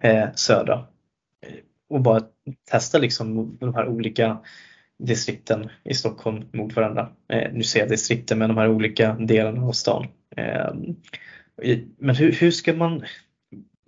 [0.00, 0.84] eh, södra.
[1.88, 2.22] Och bara
[2.70, 4.38] testa liksom de här olika
[4.98, 7.08] distrikten i Stockholm mot varandra.
[7.28, 10.06] Eh, nu säger jag distrikten men de här olika delarna av stan.
[10.36, 10.74] Eh,
[11.98, 13.04] men hur, hur ska man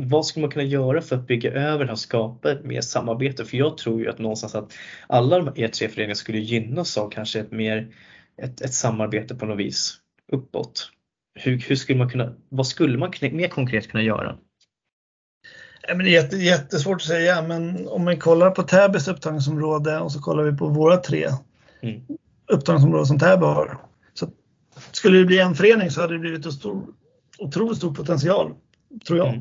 [0.03, 3.45] vad skulle man kunna göra för att bygga över det här skapet med samarbete?
[3.45, 4.73] För jag tror ju att någonstans att
[5.07, 7.95] alla de här tre föreningarna skulle gynnas av kanske ett mer
[8.43, 9.95] ett, ett samarbete på något vis
[10.33, 10.91] uppåt.
[11.35, 14.39] Hur, hur skulle man kunna, vad skulle man mer konkret kunna göra?
[15.89, 20.13] men det är jätte, jättesvårt att säga, men om vi kollar på Täbys upptagningsområde och
[20.13, 21.29] så kollar vi på våra tre
[21.81, 22.03] mm.
[22.47, 23.79] upptagningsområden som Täby har.
[24.99, 26.87] Skulle det bli en förening så hade det blivit en stor,
[27.39, 28.55] otroligt stor potential,
[29.07, 29.29] tror jag.
[29.29, 29.41] Mm.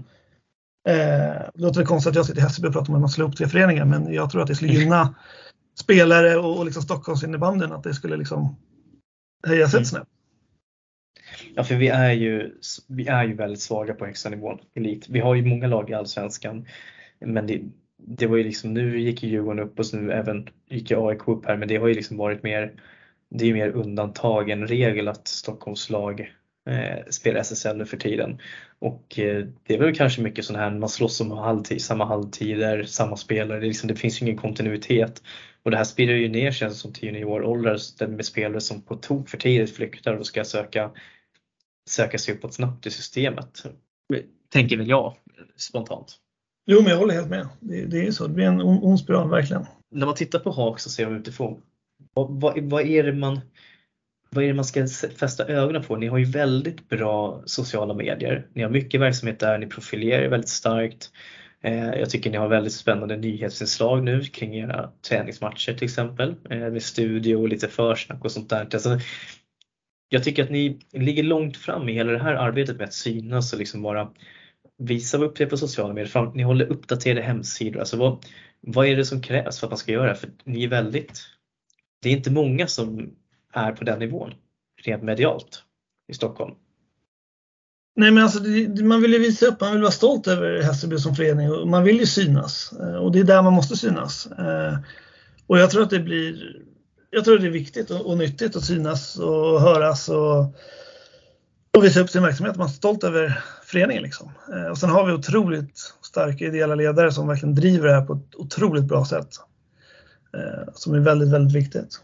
[0.88, 3.28] Eh, det låter konstigt att jag sitter i Hässelby och pratar om att man slår
[3.28, 5.14] ihop tre föreningar, men jag tror att det skulle gynna mm.
[5.80, 8.56] spelare och, och liksom Stockholmsinnebandyn, att det skulle liksom
[9.48, 9.82] höjas mm.
[9.82, 10.08] ett snäpp.
[11.56, 12.54] Ja, för vi är ju,
[12.88, 15.10] vi är ju väldigt svaga på högsta nivån, elit.
[15.10, 16.66] Vi har ju många lag i Allsvenskan,
[17.20, 17.62] men det,
[17.98, 21.08] det var ju liksom, nu gick ju Djurgården upp och så nu även gick ju
[21.08, 22.74] AIK upp här, men det har ju liksom varit mer,
[23.30, 26.34] det är mer undantag än regel att Stockholms lag
[26.70, 28.40] eh, spelar SSL nu för tiden.
[28.80, 32.84] Och eh, det är väl kanske mycket sån här, man slåss om halvtid, samma halvtider,
[32.84, 35.24] samma spelare, det, liksom, det finns ju ingen kontinuitet.
[35.64, 39.30] Och det här sprider ju ner känns som till junioråldrar med spelare som på tok
[39.30, 40.92] för tidigt flyktar och ska söka
[41.90, 43.64] söka sig uppåt snabbt i systemet.
[44.50, 45.16] Tänker väl jag
[45.58, 46.18] spontant.
[46.66, 47.48] Jo, men jag håller helt med.
[47.60, 48.28] Det, det är så.
[48.28, 49.66] Det blir en ond spiral, verkligen.
[49.92, 51.62] När man tittar på Hawks och ser dem utifrån,
[52.18, 53.42] vad, vad, vad, är det man
[54.30, 54.88] vad är det man ska
[55.20, 55.96] fästa ögonen på?
[55.96, 58.48] Ni har ju väldigt bra sociala medier.
[58.54, 61.12] Ni har mycket verksamhet där, ni profilerar er väldigt starkt.
[61.62, 66.58] Eh, jag tycker ni har väldigt spännande nyhetsinslag nu kring era träningsmatcher till exempel eh,
[66.58, 68.68] med studio och lite försnack och sånt där.
[68.74, 69.00] Alltså,
[70.10, 73.54] jag tycker att ni ligger långt fram i hela det här arbetet med att synas
[73.54, 74.12] och liksom bara
[74.78, 76.32] visa upp det på sociala medier.
[76.36, 77.80] Ni håller uppdaterade hemsidor.
[77.80, 78.26] Alltså vad,
[78.62, 80.16] vad är det som krävs för att man ska göra det?
[80.16, 81.22] För ni är väldigt,
[82.08, 83.10] det är inte många som
[83.54, 84.34] är på den nivån
[84.84, 85.64] rent medialt
[86.08, 86.56] i Stockholm.
[87.96, 88.40] Nej men alltså
[88.84, 91.84] man vill ju visa upp, man vill vara stolt över Hässelby som förening och man
[91.84, 94.28] vill ju synas eh, och det är där man måste synas.
[94.28, 94.78] Eh,
[95.48, 96.56] och jag tror att det blir
[97.10, 100.40] jag tror det är viktigt och, och nyttigt att synas och höras och,
[101.78, 102.56] och visa upp sin verksamhet.
[102.56, 104.04] Man är stolt över föreningen.
[104.04, 104.32] Liksom.
[104.54, 108.14] Eh, och sen har vi otroligt starka ideella ledare som verkligen driver det här på
[108.14, 109.30] ett otroligt bra sätt.
[110.34, 112.02] Eh, som är väldigt, väldigt viktigt.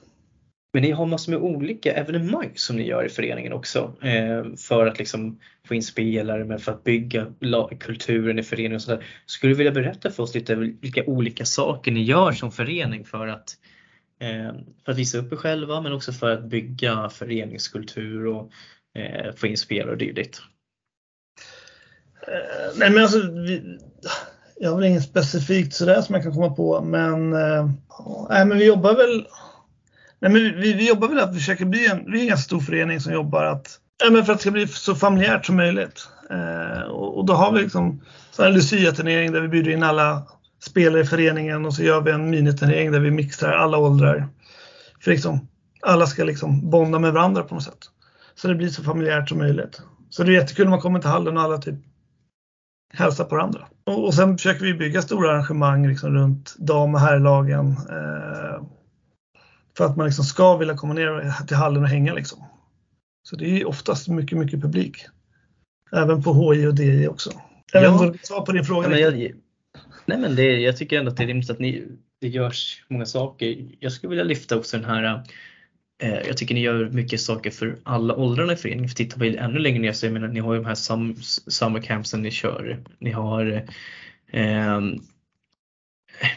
[0.73, 4.87] Men ni har massor med olika evenemang som ni gör i föreningen också eh, för
[4.87, 7.27] att liksom få in spelare men för att bygga
[7.79, 8.75] kulturen i föreningen.
[8.75, 9.05] Och sådär.
[9.25, 13.27] Skulle du vilja berätta för oss lite vilka olika saker ni gör som förening för
[13.27, 13.57] att
[14.19, 14.53] Eh,
[14.85, 18.51] för att visa upp er själva men också för att bygga föreningskultur och
[19.35, 20.41] få in spelare och dylikt?
[22.75, 23.79] Nej men alltså, vi,
[24.59, 27.69] jag har väl inget specifikt sådär som jag kan komma på men, eh,
[28.29, 29.25] nej, men vi jobbar väl
[30.23, 32.59] Nej, men vi, vi jobbar väl att försöka bli en, vi är en ganska stor
[32.59, 36.07] förening som jobbar att, ja, men för att det ska bli så familjärt som möjligt.
[36.29, 38.01] Eh, och, och, då har vi liksom
[38.39, 40.23] en Lucia-turnering där vi bjuder in alla
[40.63, 44.27] spelare i föreningen och så gör vi en miniturnering där vi mixar alla åldrar.
[45.03, 45.47] För liksom,
[45.81, 47.89] alla ska liksom bonda med varandra på något sätt.
[48.35, 49.81] Så det blir så familjärt som möjligt.
[50.09, 51.75] Så det är jättekul när man kommer till hallen och alla typ
[52.93, 53.67] hälsar på varandra.
[53.83, 57.67] Och, och sen försöker vi bygga stora arrangemang liksom runt dam och herrlagen.
[57.67, 58.63] Eh,
[59.77, 62.43] för att man liksom ska vilja komma ner till hallen och hänga liksom.
[63.29, 65.05] Så det är oftast mycket, mycket publik.
[65.91, 67.31] Även på HI och DI också.
[67.73, 68.99] Jag vet inte om du på din fråga.
[68.99, 69.31] Ja, jag,
[70.05, 71.87] Nej men det, jag tycker ändå att det är rimligt att ni,
[72.21, 73.67] det görs många saker.
[73.79, 75.23] Jag skulle vilja lyfta också den här
[76.01, 78.89] Eh, jag tycker ni gör mycket saker för alla åldrarna i föreningen.
[78.89, 81.15] För tittar vi ännu längre ner så jag menar, ni har ju de här sum,
[81.47, 82.83] summercampsen ni kör.
[82.99, 83.65] Ni har
[84.31, 84.81] eh,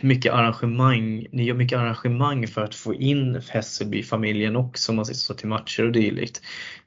[0.01, 1.27] mycket arrangemang.
[1.33, 5.49] Ni gör mycket arrangemang för att få in Hässelby-familjen också om man säger så till
[5.49, 6.43] matcher och dylikt.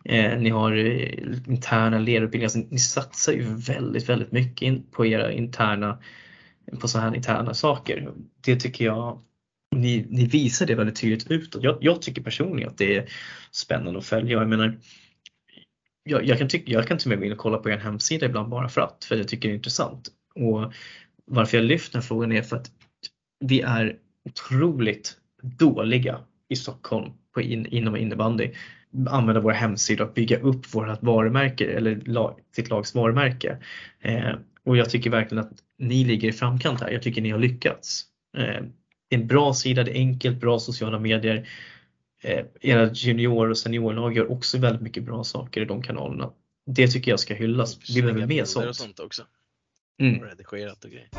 [0.05, 2.45] Eh, ni har eh, interna ledarutbildningar.
[2.45, 5.99] Alltså, ni satsar ju väldigt, väldigt mycket in på era interna
[6.79, 8.11] på så här interna saker.
[8.41, 9.21] Det tycker jag
[9.75, 11.63] ni, ni visar det väldigt tydligt utåt.
[11.63, 13.09] Jag, jag tycker personligen att det är
[13.51, 14.37] spännande att följa.
[14.37, 14.77] Jag menar,
[16.03, 17.77] jag, jag, kan tycka, jag kan till och med gå in och kolla på er
[17.77, 20.09] hemsida ibland bara för att, för jag tycker det är intressant.
[20.35, 20.73] Och
[21.25, 22.71] varför jag lyfter den frågan är för att
[23.39, 28.51] vi är otroligt dåliga i Stockholm på in, inom innebandy.
[29.09, 33.57] Använda vår hemsida och bygga upp vårt varumärke eller lag, sitt lags varumärke.
[33.99, 34.31] Eh,
[34.63, 36.89] och jag tycker verkligen att ni ligger i framkant här.
[36.89, 38.05] Jag tycker ni har lyckats.
[38.37, 38.65] Eh,
[39.09, 41.49] en bra sida, det är enkelt, bra sociala medier.
[42.21, 46.31] Eh, era junior och seniorlag gör också väldigt mycket bra saker i de kanalerna.
[46.65, 47.95] Det tycker jag ska hyllas.
[47.95, 48.67] Vi behöver mer sånt.
[48.67, 49.23] Och sånt också.
[50.01, 50.19] Mm.
[50.19, 51.09] Och redigerat och grejer.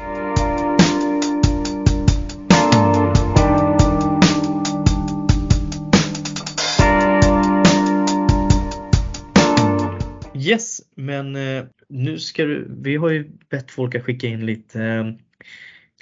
[10.34, 14.82] Yes, men eh, nu ska du, vi har ju bett folk att skicka in lite,
[14.82, 15.12] eh,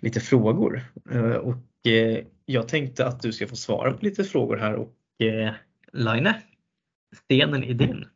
[0.01, 4.57] lite frågor eh, och Eh, jag tänkte att du ska få svara på lite frågor
[4.57, 4.95] här och
[5.27, 5.55] eh,
[5.93, 6.33] Line,
[7.25, 8.09] stenen är din.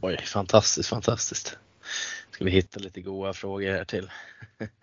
[0.00, 1.58] Oj, fantastiskt, fantastiskt.
[2.30, 4.10] Ska vi hitta lite goda frågor här till,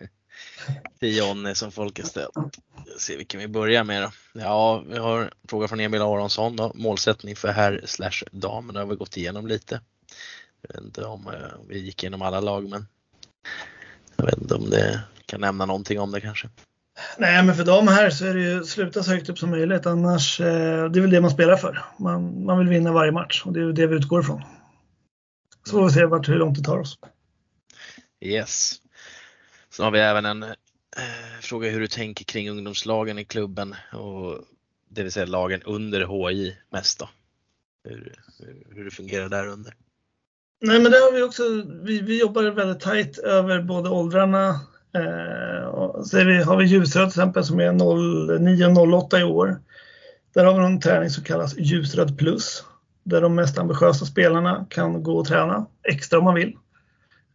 [0.98, 2.58] till Jonny som folk har ställt.
[2.98, 4.10] Se vilken vi börjar med då.
[4.32, 6.72] Ja, vi har en fråga från Emil Aronsson då.
[6.74, 8.72] Målsättning för herr slash dam.
[8.72, 9.80] Det har vi gått igenom lite.
[10.62, 11.30] Jag vet inte eh, om
[11.68, 12.86] vi gick igenom alla lag men
[14.16, 16.48] jag vet inte om det kan nämna någonting om det kanske.
[17.18, 19.86] Nej, men för dem här så är det ju sluta så högt upp som möjligt.
[19.86, 21.84] Annars, eh, det är väl det man spelar för.
[21.98, 24.42] Man, man vill vinna varje match och det är det vi utgår ifrån.
[25.64, 26.98] Så får vi se vart, hur långt det tar oss.
[28.20, 28.74] Yes.
[29.70, 30.50] Sen har vi även en eh,
[31.40, 34.38] fråga hur du tänker kring ungdomslagen i klubben och
[34.88, 37.08] det vill säga lagen under HI mest då.
[37.84, 39.74] Hur, hur, hur det fungerar där under.
[40.60, 41.42] Nej, men det har vi också.
[41.82, 44.60] Vi, vi jobbar väldigt tajt över både åldrarna.
[44.94, 49.60] Eh, så vi, har vi Ljusröd till exempel som är 09 och 08 i år.
[50.34, 52.64] Där har vi en träning som kallas Ljusröd plus.
[53.04, 56.56] Där de mest ambitiösa spelarna kan gå och träna extra om man vill.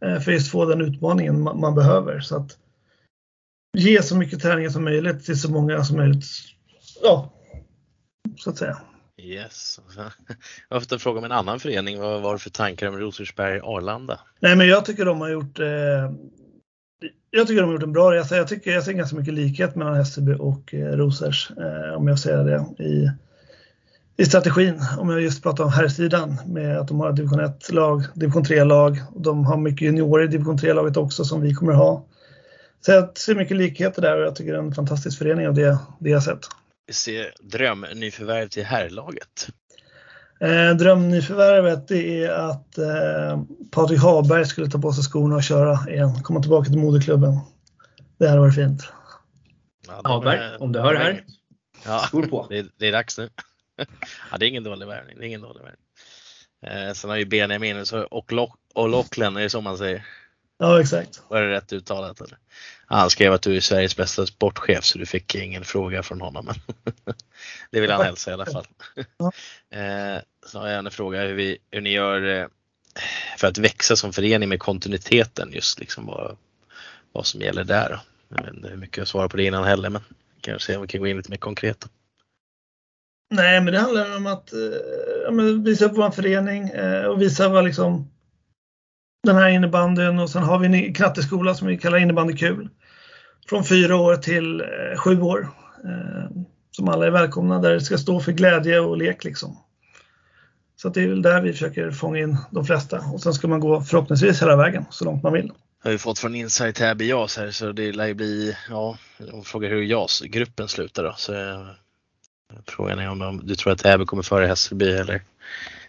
[0.04, 2.20] Eh, för just få den utmaningen man, man behöver.
[2.20, 2.58] Så att
[3.76, 6.24] ge så mycket träningar som möjligt till så många som möjligt.
[7.02, 7.32] Ja,
[8.36, 8.78] så att säga.
[9.22, 9.80] Yes.
[10.68, 12.00] Jag har fått en fråga om en annan förening.
[12.00, 14.20] Vad var det för tankar om Rosersberg Arlanda?
[14.40, 15.66] Nej, men jag tycker de har gjort eh,
[17.30, 18.36] jag tycker de har gjort en bra resa.
[18.36, 22.18] Jag tycker jag ser ganska mycket likhet mellan Hässelby och eh, Rosers, eh, om jag
[22.18, 23.10] säger det, i,
[24.16, 24.82] i strategin.
[24.98, 28.96] Om jag just pratar om herrsidan med att de har division 1-lag, division 3-lag.
[29.16, 32.04] De har mycket juniorer i division 3-laget också som vi kommer ha.
[32.80, 35.54] Så jag ser mycket likheter där och jag tycker det är en fantastisk förening av
[35.54, 36.46] det, det jag sett.
[36.86, 39.48] Vi ser drömnyförvärv till herrlaget.
[40.40, 46.22] Eh, drömnyförvärvet är att eh, Patrik Haberg skulle ta på sig skorna och köra igen.
[46.22, 47.38] Komma tillbaka till moderklubben.
[48.18, 48.82] Det hade varit fint.
[49.86, 51.24] Ja, Haberg, är- om du hör det här,
[51.84, 52.46] Ja, skor på.
[52.50, 53.30] det, är- det är dags nu.
[54.30, 55.16] Ja, det är ingen dålig värvning.
[55.18, 55.80] Det är ingen dålig värvning.
[56.88, 57.84] Eh, sen har ju Benjamin
[58.74, 60.06] och Locklen, är det så man säger?
[60.58, 61.22] Ja, exakt.
[61.28, 62.20] Var det rätt uttalat?
[62.20, 62.38] Eller?
[62.86, 66.46] Han skrev att du är Sveriges bästa sportchef så du fick ingen fråga från honom.
[66.46, 66.84] Men
[67.70, 68.66] det vill han hälsa i alla fall.
[69.70, 72.46] Eh, så har jag en fråga hur, vi, hur ni gör eh,
[73.38, 76.36] för att växa som förening med kontinuiteten just liksom vad,
[77.12, 78.00] vad som gäller där.
[78.28, 80.02] Jag vet inte hur mycket jag svarar på det innan heller men
[80.40, 81.88] kanske se om vi kan gå in lite mer konkret.
[83.30, 87.64] Nej, men det handlar om att eh, visa upp vår förening eh, och visa vad
[87.64, 88.10] liksom
[89.22, 92.68] den här innebandyn och sen har vi en knatteskola som vi kallar innebandykul.
[93.48, 95.48] Från fyra år till eh, sju år.
[95.84, 99.58] Eh, som alla är välkomna där det ska stå för glädje och lek liksom.
[100.76, 103.48] Så att det är väl där vi försöker fånga in de flesta och sen ska
[103.48, 105.52] man gå förhoppningsvis hela vägen så långt man vill.
[105.82, 108.98] Jag har ju fått från Insight Täby JAS här så det lär ju bli, ja,
[109.18, 111.14] de frågar hur JAS-gruppen slutar då.
[111.16, 111.66] Så eh,
[112.66, 115.22] frågan är om du tror att Täby kommer före Hässelby eller,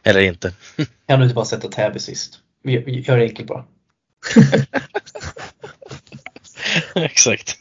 [0.04, 0.54] eller inte.
[1.08, 2.40] Kan du inte bara sätta Täby sist?
[2.64, 3.66] Vi, vi gör det enkelt bara.
[6.96, 7.60] Exakt.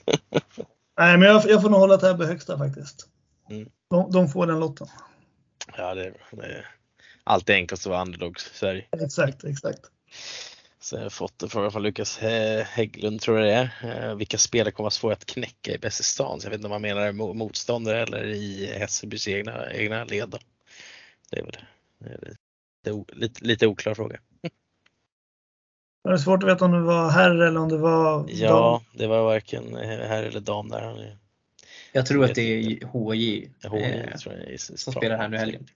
[0.98, 3.08] Nej, men jag, jag får nog hålla Täby högsta faktiskt.
[3.50, 3.68] Mm.
[3.90, 4.86] De, de får den lotten.
[5.76, 6.66] Ja, det, det är
[7.24, 8.84] alltid enklast att vara underdogs i Sverige.
[8.92, 9.80] Exakt, exakt.
[10.80, 14.08] Så jag har fått en fråga från Lukas eh, Hägglund tror jag det är.
[14.10, 16.40] Eh, vilka spelare kommer vara svåra att knäcka i Bästistan?
[16.40, 20.28] Så jag vet inte om man menar motståndare eller i Hässelbys egna, egna led.
[20.28, 20.38] Då.
[21.30, 21.56] Det är väl
[21.98, 24.18] det är lite, lite, lite oklar fråga.
[26.08, 28.98] Var det svårt att veta om det var herr eller om det var Ja, dam?
[28.98, 31.16] det var varken herr eller dam där.
[31.92, 35.66] Jag tror att det är HJ, HJ eh, tror jag, som spelar här nu helgen.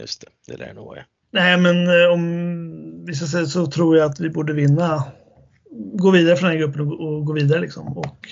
[0.00, 1.04] Just det, det lär det nog vara.
[1.30, 5.04] Nej, men eh, om vi ska säga så tror jag att vi borde vinna,
[5.94, 7.98] gå vidare från den här gruppen och, och gå vidare liksom.
[7.98, 8.28] Och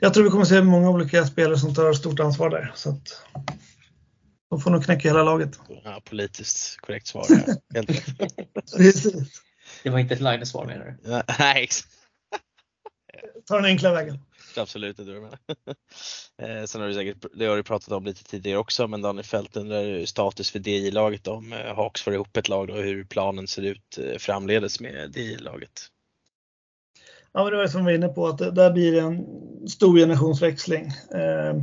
[0.00, 2.72] jag tror vi kommer se många olika spelare som tar stort ansvar där.
[2.74, 3.22] Så att
[4.50, 5.58] de får nog knäcka hela laget.
[5.84, 7.24] Ja, politiskt korrekt svar.
[8.76, 9.42] Precis.
[9.82, 11.22] Det var inte ett Line-svar menar du?
[11.38, 11.68] Nej.
[13.46, 14.18] Ta den enkla vägen.
[14.56, 15.38] Absolut inte med.
[16.60, 19.24] eh, sen har du säkert, det har du pratat om lite tidigare också, men Daniel
[19.24, 23.46] Fält undrar status för DI-laget om eh, Hawks får ihop ett lag och hur planen
[23.46, 25.88] ser ut eh, framledes med DI-laget.
[27.32, 29.26] Ja, men det var som vi var inne på att det, där blir en
[29.68, 30.86] stor generationsväxling.
[31.14, 31.62] Eh,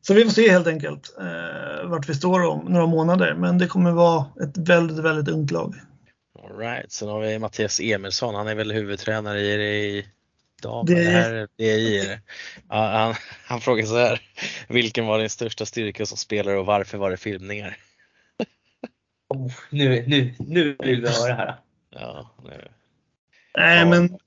[0.00, 3.66] så vi får se helt enkelt eh, vart vi står om några månader, men det
[3.66, 5.74] kommer vara ett väldigt, väldigt ungt lag.
[6.52, 6.92] All right.
[6.92, 10.06] Sen har vi Mattias Emilsson, han är väl huvudtränare i, i
[10.62, 10.94] dam, det...
[10.94, 12.18] här DI.
[12.68, 13.14] Ja, han,
[13.46, 14.20] han frågar så här,
[14.68, 17.76] vilken var din största styrka som spelare och varför var det filmningar?
[19.28, 21.56] Oh, nu, nu, nu vill vi höra det här.
[21.90, 22.68] Ja, nu.
[23.56, 23.86] Nej, ja.
[23.86, 24.18] men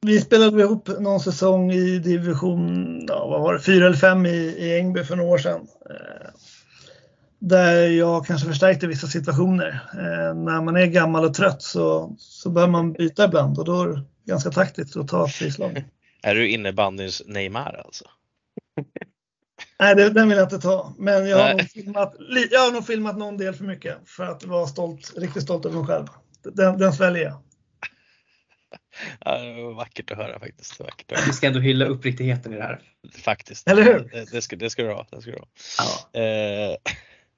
[0.00, 4.36] vi spelade ihop någon säsong i division ja, vad var det, 4 eller 5 i,
[4.58, 5.68] i Ängby för några år sedan.
[7.38, 9.80] Där jag kanske förstärkte vissa situationer.
[9.92, 13.82] Eh, när man är gammal och trött så, så bör man byta ibland och då
[13.82, 15.84] är det ganska taktiskt att ta frislag.
[16.22, 18.04] Är du innebandyns Neymar alltså?
[19.78, 20.94] Nej, det, den vill jag inte ta.
[20.98, 22.14] Men jag har, nog filmat,
[22.50, 25.76] jag har nog filmat någon del för mycket för att vara stolt, riktigt stolt över
[25.76, 26.06] mig själv.
[26.42, 27.42] Den, den sväljer jag.
[29.24, 30.80] Ja, det var vackert att höra faktiskt.
[30.80, 31.26] Vackert att höra.
[31.26, 32.80] Vi ska ändå hylla uppriktigheten i det här.
[33.24, 33.68] Faktiskt.
[33.68, 34.10] Eller hur?
[34.12, 35.06] Det, det, ska, det ska du ha.
[35.10, 35.46] Det ska du ha.
[35.78, 36.20] Ja.
[36.20, 36.76] Eh,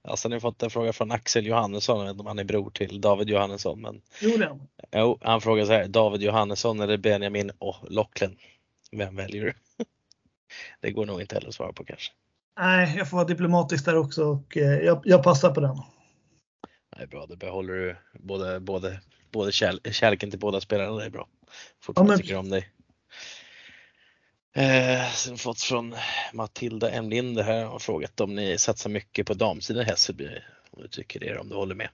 [0.03, 2.71] alltså, har fått en fråga från Axel Johannesson, jag vet inte om han är bror
[2.71, 3.81] till David Johannesson.
[3.81, 4.59] Men, jo,
[4.93, 8.37] jo, han frågar så här, David Johannesson eller Benjamin och Locklen?
[8.93, 9.53] Vem väljer du?
[10.81, 12.13] det går nog inte heller att svara på kanske.
[12.61, 15.77] Nej, jag får vara diplomatisk där också och eh, jag, jag passar på den.
[16.97, 20.97] Nej, bra, då behåller du både, både, både kärl kärleken till båda spelarna.
[20.97, 21.29] Det är bra.
[21.81, 22.23] Fortfarande ja, men...
[22.23, 22.69] tycker om dig.
[24.53, 25.95] Eh, sen fått från
[26.33, 27.11] Matilda M.
[27.11, 30.29] Linder här och frågat om ni satsar mycket på damsidan i Hässelby.
[30.71, 31.89] Om du tycker det, om du håller med?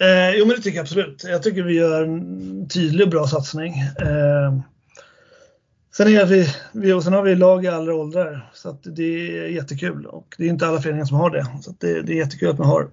[0.00, 1.24] Eh, jo, men det tycker jag absolut.
[1.24, 3.72] Jag tycker vi gör en tydlig och bra satsning.
[3.80, 4.60] Eh,
[5.96, 9.38] sen, är vi, vi, och sen har vi lag i alla åldrar så att det
[9.38, 11.46] är jättekul och det är inte alla föreningar som har det.
[11.62, 12.90] Så det, det, är jättekul att man har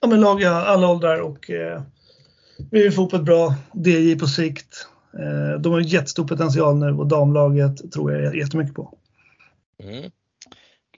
[0.00, 1.82] ja, men lag i alla åldrar och eh,
[2.70, 4.86] vi vill få upp ett bra DJ på sikt.
[5.18, 8.98] Eh, de har jättestor potential nu och damlaget tror jag jättemycket på.
[9.82, 10.10] Mm.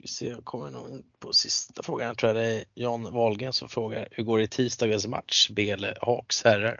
[0.05, 2.07] Se, jag kommer nog på sista frågan.
[2.07, 5.93] Jag tror det är Jan Wahlgren som frågar hur går det i tisdagens match, Bele
[6.01, 6.79] Haks herrar?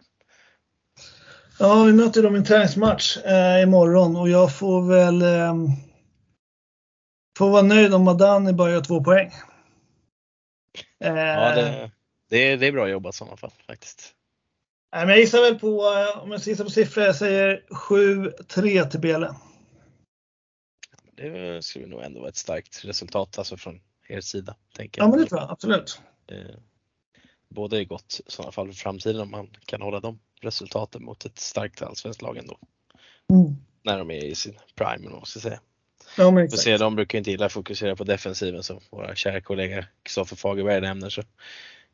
[1.59, 5.55] Ja, vi möter dem i en träningsmatch eh, imorgon och jag får väl eh,
[7.37, 9.31] får vara nöjd om Madani bara gör två poäng.
[10.99, 11.91] Eh, ja, det,
[12.29, 14.13] det, är, det är bra jobbat i sådana fall faktiskt.
[14.95, 17.63] Nej, men jag gissar väl på, eh, om jag ska gissa på siffror, jag säger
[17.69, 19.35] 7-3 till Bele.
[21.15, 24.55] Det skulle nog ändå vara ett starkt resultat alltså från er sida.
[24.75, 25.07] Tänker jag.
[25.07, 26.01] Ja, men det tror jag absolut.
[26.27, 26.55] Eh,
[27.49, 31.25] båda är gott i sådana fall för framtiden om man kan hålla de resultaten mot
[31.25, 32.59] ett starkt allsvenskt lag ändå.
[33.29, 33.55] Mm.
[33.83, 35.59] När de är i sin prime, om ska säga.
[36.17, 36.61] Ja, men exakt.
[36.61, 40.81] Se, de brukar inte gilla att fokusera på defensiven som våra kära kollega Kristoffer Fagerberg
[40.81, 41.23] nämner så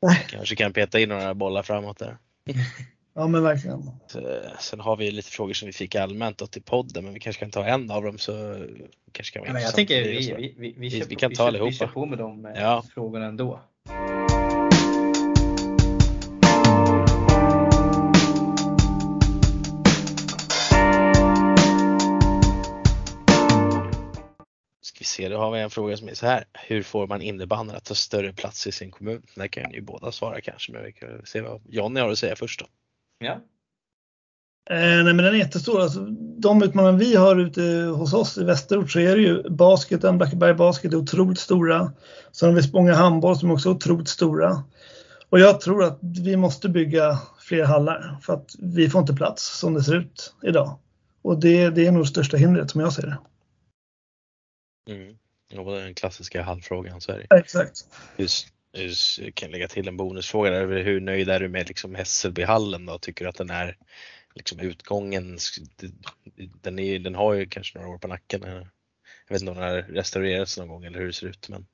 [0.01, 0.25] Nej.
[0.29, 2.17] kanske kan peta in några bollar framåt där.
[3.13, 3.91] Ja men verkligen.
[4.59, 7.39] Sen har vi lite frågor som vi fick allmänt då till podden men vi kanske
[7.39, 8.65] kan ta en av dem så
[9.11, 11.69] kanske kan vara ja, Jag tänker vi, vi, vi, vi, vi, vi kan ta allihopa.
[11.69, 12.83] Vi kör på med de eh, ja.
[12.93, 13.59] frågorna ändå.
[25.11, 26.43] Se, då har vi en fråga som är så här.
[26.53, 29.21] Hur får man innebandyn att ta större plats i sin kommun?
[29.35, 32.35] Det kan ju båda svara kanske men vi kan se vad Jonny har att säga
[32.35, 32.65] först då.
[33.19, 33.41] Ja.
[34.69, 35.81] Eh, nej men den är jättestor.
[35.81, 35.99] Alltså,
[36.37, 37.61] de utmaningar vi har ute
[37.95, 41.91] hos oss i Västerort så är det ju basketen, Blackeberg Basket är otroligt stora.
[42.31, 44.63] Sen har vi Spånga handboll som också är otroligt stora.
[45.29, 49.59] Och jag tror att vi måste bygga fler hallar för att vi får inte plats
[49.59, 50.79] som det ser ut idag.
[51.21, 53.17] Och det, det är nog största hindret som jag ser det.
[54.91, 55.15] Mm.
[55.53, 57.37] Ja, det är den klassiska hallfrågan så är det.
[57.37, 57.87] Exakt.
[58.15, 58.27] Hur,
[59.19, 60.83] Jag kan lägga till en bonusfråga där.
[60.83, 62.97] Hur nöjd är du med liksom Hässelbyhallen då?
[62.97, 63.77] Tycker du att den är
[64.35, 65.37] liksom utgången?
[66.61, 68.41] Den, är, den har ju kanske några år på nacken.
[69.27, 71.49] Jag vet inte om den har restaurerats någon gång eller hur det ser ut.
[71.49, 71.65] Men...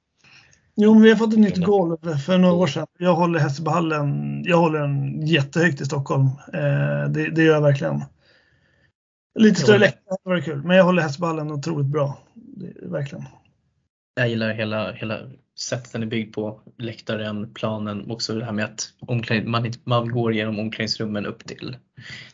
[0.76, 2.88] Jo, men vi har fått ett nytt golv för några år sedan.
[2.99, 6.26] Jag håller Hässelbyhallen, jag håller den jättehögt i Stockholm.
[6.53, 8.03] Eh, det, det gör jag verkligen.
[9.39, 12.20] Lite större läktare var det kul, men jag håller Hässelbyhallen otroligt bra.
[12.60, 13.26] Det, verkligen.
[14.16, 15.20] Jag gillar hela, hela
[15.60, 16.62] sättet den är byggd på.
[16.78, 18.93] Läktaren, planen, också det här med att
[19.45, 21.78] man, man går genom omklädningsrummen upp till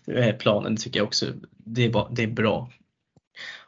[0.08, 0.76] eh, planen.
[0.76, 1.26] Det tycker jag också
[1.66, 2.72] det är, bara, det är bra.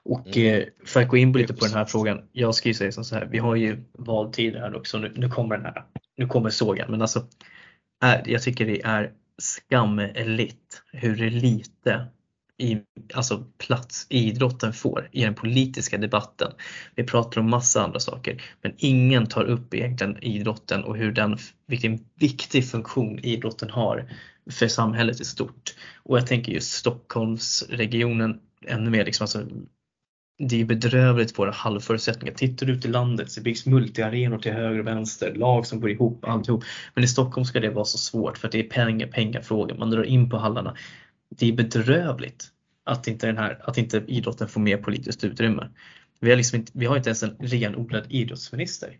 [0.03, 0.61] Och mm.
[0.61, 2.21] Eh, för att gå in lite på den här frågan.
[2.31, 4.97] Jag ska ju säga så här, vi har ju valtider här också.
[4.97, 5.85] Nu, nu kommer den här,
[6.17, 6.91] nu kommer sågen.
[6.91, 7.27] Men alltså,
[8.03, 12.07] är, jag tycker det är skamligt hur lite
[12.57, 12.77] i,
[13.13, 16.51] alltså plats idrotten får i den politiska debatten.
[16.95, 21.37] Vi pratar om massa andra saker men ingen tar upp egentligen idrotten och hur den,
[21.67, 24.09] vilken viktig funktion idrotten har
[24.51, 25.75] för samhället i stort.
[26.03, 29.05] Och jag tänker just Stockholmsregionen ännu mer.
[29.05, 29.45] Liksom, alltså,
[30.37, 32.33] det är bedrövligt våra halvförutsättningar.
[32.33, 35.89] Tittar du ut i landet så byggs multiarenor till höger och vänster, lag som går
[35.89, 36.63] ihop, alltihop.
[36.93, 39.79] Men i Stockholm ska det vara så svårt för att det är pengar, pengafrågan.
[39.79, 40.75] Man drar in på hallarna
[41.29, 42.51] det är bedrövligt
[42.83, 45.69] att inte, den här, att inte idrotten får mer politiskt utrymme.
[46.19, 48.99] Vi har, liksom inte, vi har inte ens en renodlad idrottsminister.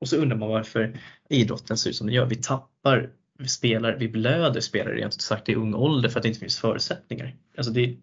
[0.00, 2.26] Och så undrar man varför idrotten ser ut som den gör.
[2.26, 3.10] Vi tappar
[3.46, 6.58] spelare, vi blöder spelare rent ut sagt i ung ålder för att det inte finns
[6.58, 7.36] förutsättningar.
[7.56, 7.96] Alltså det,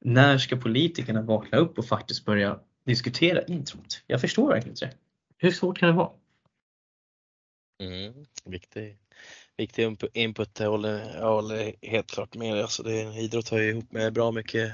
[0.00, 4.02] när ska politikerna vakna upp och faktiskt börja diskutera introt?
[4.06, 4.94] Jag förstår verkligen inte det.
[5.36, 6.10] Hur svårt kan det vara?
[7.82, 8.98] Mm, viktig,
[9.60, 10.60] viktig input.
[10.60, 12.62] Jag håller, jag håller helt klart med.
[12.62, 14.72] Alltså det, idrott har ju ihop med bra mycket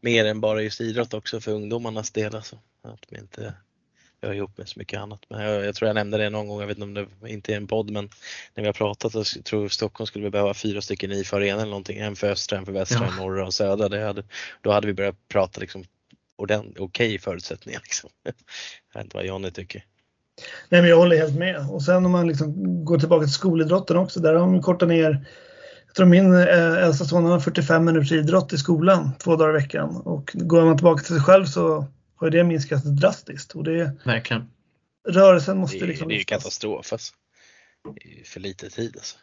[0.00, 2.34] mer än bara just idrott också för ungdomarnas del.
[2.34, 2.58] Alltså.
[2.82, 3.54] Att de inte
[4.22, 5.24] hör ihop med så mycket annat.
[5.28, 7.52] Men jag, jag, tror jag nämnde det någon gång, jag vet inte om det inte
[7.52, 8.10] är en podd, men
[8.54, 11.70] när vi har pratat så tror Stockholm skulle vi behöva fyra stycken IFA arenor eller
[11.70, 11.98] någonting.
[11.98, 13.88] En för östra, en för västra, en norra och södra.
[13.88, 14.24] Det hade,
[14.60, 15.84] då hade vi börjat prata liksom
[16.36, 17.80] okej okay förutsättningar.
[17.80, 18.10] Liksom.
[18.24, 19.84] Jag vet inte vad Jonny tycker.
[20.68, 21.70] Nej, men jag håller helt med.
[21.70, 25.26] Och sen om man liksom går tillbaka till skolidrotten också, där har de kortat ner
[25.92, 29.62] jag tror min eh, äldsta son har 45 minuters idrott i skolan två dagar i
[29.62, 29.96] veckan.
[29.96, 31.86] Och går man tillbaka till sig själv så
[32.16, 33.52] har det minskat drastiskt.
[33.52, 34.50] Och det, Verkligen.
[35.08, 36.08] Rörelsen måste det är, liksom...
[36.08, 37.14] Det är ju katastrof alltså.
[37.94, 39.18] Det är för lite tid alltså.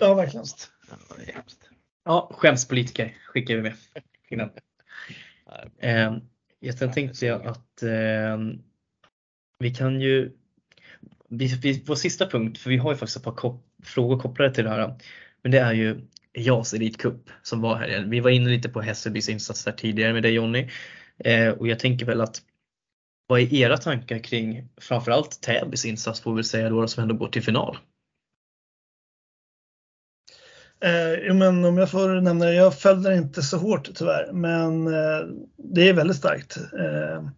[0.00, 0.46] Ja, verkligen.
[0.90, 1.42] Ja,
[2.04, 3.74] ja skämspolitiker skickar vi med.
[4.30, 4.50] Innan.
[5.78, 6.16] Eh,
[6.60, 8.38] jag tänkte jag att eh,
[9.58, 10.32] vi kan ju,
[11.28, 14.54] vi, vi, vår sista punkt, för vi har ju faktiskt ett par kop, frågor kopplade
[14.54, 14.94] till det här,
[15.42, 16.00] men det är ju
[16.32, 18.04] JAS Elitcup som var här.
[18.08, 20.70] Vi var inne lite på Hässelbys insats där tidigare med dig Jonny
[21.18, 22.42] eh, och jag tänker väl att
[23.26, 27.14] vad är era tankar kring framförallt Täbys insats får vi väl säga då som ändå
[27.14, 27.78] går till final?
[30.80, 34.86] Eh, men om jag får nämna det, jag följde det inte så hårt tyvärr, men
[34.86, 35.26] eh,
[35.56, 36.56] det är väldigt starkt.
[36.56, 37.28] Eh,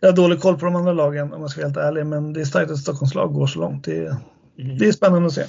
[0.00, 2.32] jag har dålig koll på de andra lagen om jag ska vara helt ärlig, men
[2.32, 3.84] det är starkt att Stockholms lag går så långt.
[3.84, 4.16] Det är,
[4.58, 4.78] mm.
[4.78, 5.44] det är spännande att se.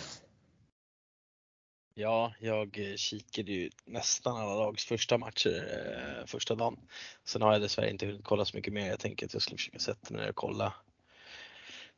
[1.93, 5.67] Ja, jag kikade ju nästan alla lags första matcher
[6.19, 6.77] eh, första dagen.
[7.25, 8.89] Sen har jag dessvärre inte hunnit kolla så mycket mer.
[8.89, 10.73] Jag tänker att jag skulle försöka sätta mig ner och kolla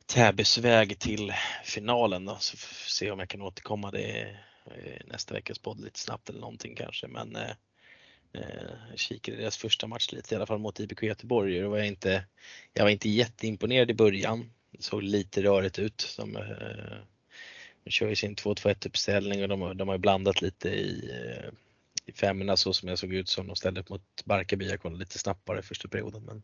[0.06, 1.32] Täbys väg till
[1.64, 2.56] finalen då, så
[2.88, 4.36] se om jag kan återkomma det
[5.06, 7.08] nästa veckas podd lite snabbt eller någonting kanske.
[7.08, 7.52] Men eh,
[8.34, 8.61] Eh,
[8.96, 11.60] kikade deras första match lite i alla fall mot IBK Göteborg.
[11.60, 12.24] Då var jag, inte,
[12.72, 14.50] jag var inte jätteimponerad i början.
[14.70, 16.14] Det såg lite rörigt ut.
[16.18, 16.96] De, eh,
[17.84, 21.50] de kör ju sin 2-2-1 uppställning och de, de har blandat lite i, eh,
[22.06, 24.68] i femmorna så som jag såg ut som de ställde upp mot Barkarby.
[24.68, 26.22] Jag kollade lite snabbare i första perioden.
[26.24, 26.42] Men,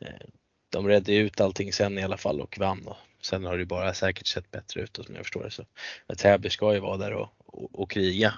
[0.00, 0.26] eh,
[0.70, 2.86] de redde ut allting sen i alla fall och vann.
[2.86, 5.50] Och sen har det bara säkert sett bättre ut som jag förstår det.
[5.50, 5.64] Så
[6.16, 8.34] Täby ska ju vara där och, och, och kriga.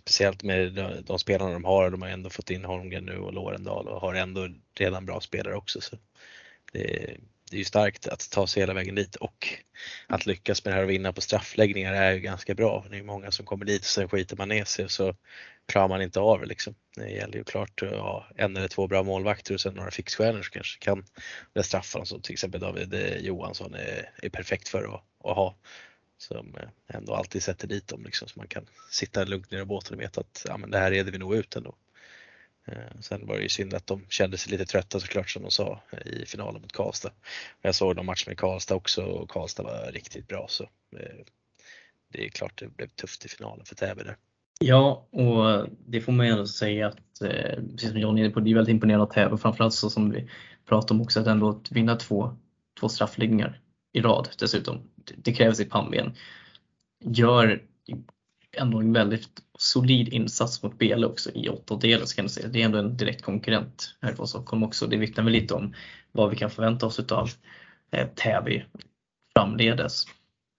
[0.00, 1.90] Speciellt med de, de spelarna de har.
[1.90, 5.54] De har ändå fått in Holmgren nu och Lorendal och har ändå redan bra spelare
[5.54, 5.80] också.
[5.80, 5.96] Så
[6.72, 7.16] det,
[7.50, 9.48] det är ju starkt att ta sig hela vägen dit och
[10.06, 12.84] att lyckas med det här och vinna på straffläggningar är ju ganska bra.
[12.90, 15.14] Det är många som kommer dit och sen skiter man ner sig och så
[15.66, 16.74] klarar man inte av det liksom.
[16.96, 20.42] Det gäller ju klart att ha en eller två bra målvakter och sen några fixstjärnor
[20.42, 21.04] som kanske kan
[21.64, 25.56] straffa dem, som till exempel David Johansson är, är perfekt för att, att ha
[26.20, 29.64] som eh, ändå alltid sätter dit dem liksom, så man kan sitta lugnt ner i
[29.64, 31.74] båten och veta att ja, men det här reder vi nog ut ändå.
[32.66, 35.50] Eh, sen var det ju synd att de kände sig lite trötta såklart som de
[35.50, 37.10] sa eh, i finalen mot Karlstad.
[37.62, 40.68] Jag såg de match med Karlstad också och Karlstad var riktigt bra så
[42.12, 44.16] det är klart det blev tufft i finalen för Täby där.
[44.60, 47.18] Ja, och det får man ju ändå säga att,
[47.70, 50.30] precis som John är på, det är väldigt imponerande av Täby framförallt så som vi
[50.68, 52.36] pratade om också att ändå vinna två
[52.80, 53.60] två straffläggningar
[53.92, 54.82] i rad dessutom.
[55.16, 56.14] Det krävs i pannben.
[57.04, 57.62] Gör
[58.52, 62.48] ändå en väldigt solid insats mot Bele också i åttondelen ska jag säga.
[62.48, 64.86] Det är ändå en direkt konkurrent här från Stockholm också.
[64.86, 65.74] Det vittnar väl lite om
[66.12, 67.30] vad vi kan förvänta oss utav
[67.90, 68.64] eh, Täby
[69.34, 70.04] framledes.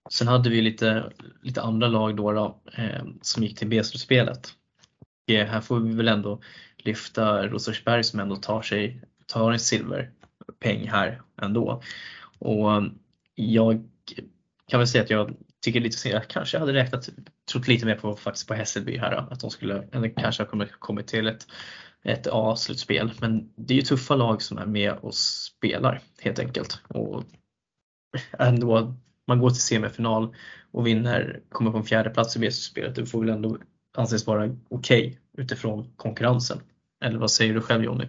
[0.10, 4.54] Sen hade vi lite, lite andra lag då, då eh, som gick till B-slutspelet.
[5.28, 6.42] Eh, här får vi väl ändå
[6.78, 11.82] lyfta Rosersberg som ändå tar, sig, tar en silverpeng här ändå.
[12.40, 12.84] Och eh,
[13.36, 13.90] jag
[14.72, 17.10] kan väl säga att jag tycker lite senare, jag kanske hade räknat,
[17.52, 20.70] trott lite mer på faktiskt på Hässelby här att de skulle, eller kanske ha kommit,
[20.80, 21.48] kommit till ett,
[22.04, 23.12] ett A-slutspel.
[23.22, 26.80] Men det är ju tuffa lag som är med och spelar helt enkelt.
[26.88, 27.24] Och
[28.40, 28.96] ändå,
[29.28, 30.36] man går till semifinal
[30.72, 32.96] och vinner, kommer på en fjärde plats i B-slutspelet.
[32.96, 33.58] Det får väl ändå
[33.98, 36.60] anses vara okej okay utifrån konkurrensen.
[37.04, 38.06] Eller vad säger du själv Jonny?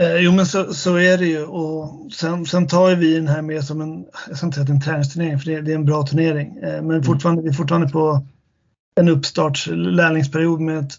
[0.00, 3.42] Eh, jo men så, så är det ju och sen, sen tar vi den här
[3.42, 5.72] med som en, jag ska inte säga att det är en träningsturnering för det, det
[5.72, 6.56] är en bra turnering.
[6.56, 7.02] Eh, men mm.
[7.02, 8.26] fortfarande, vi är fortfarande på
[9.00, 10.92] en uppstarts lärlingsperiod med ett,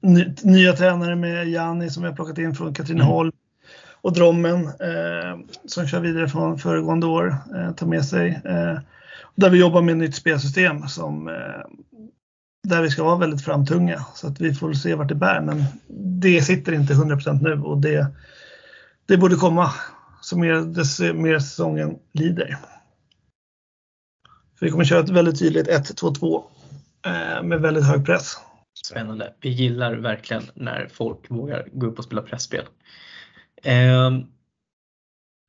[0.00, 3.32] ny, nya tränare med Janni som vi har plockat in från Katrineholm mm.
[4.00, 8.40] och Drommen eh, som kör vidare från föregående år, eh, tar med sig.
[8.44, 8.78] Eh,
[9.34, 11.34] där vi jobbar med ett nytt spelsystem som eh,
[12.68, 14.06] där vi ska vara väldigt framtunga.
[14.14, 15.40] Så att vi får se vart det bär.
[15.40, 15.64] Men
[16.20, 18.06] det sitter inte 100% nu och det,
[19.06, 19.70] det borde komma
[20.20, 22.56] så mer, desto mer säsongen lider.
[24.58, 26.42] För vi kommer köra ett väldigt tydligt 1-2-2
[27.06, 28.36] eh, med väldigt hög press.
[28.86, 29.34] Spännande.
[29.40, 32.64] Vi gillar verkligen när folk vågar gå upp och spela pressspel.
[33.62, 34.10] Eh,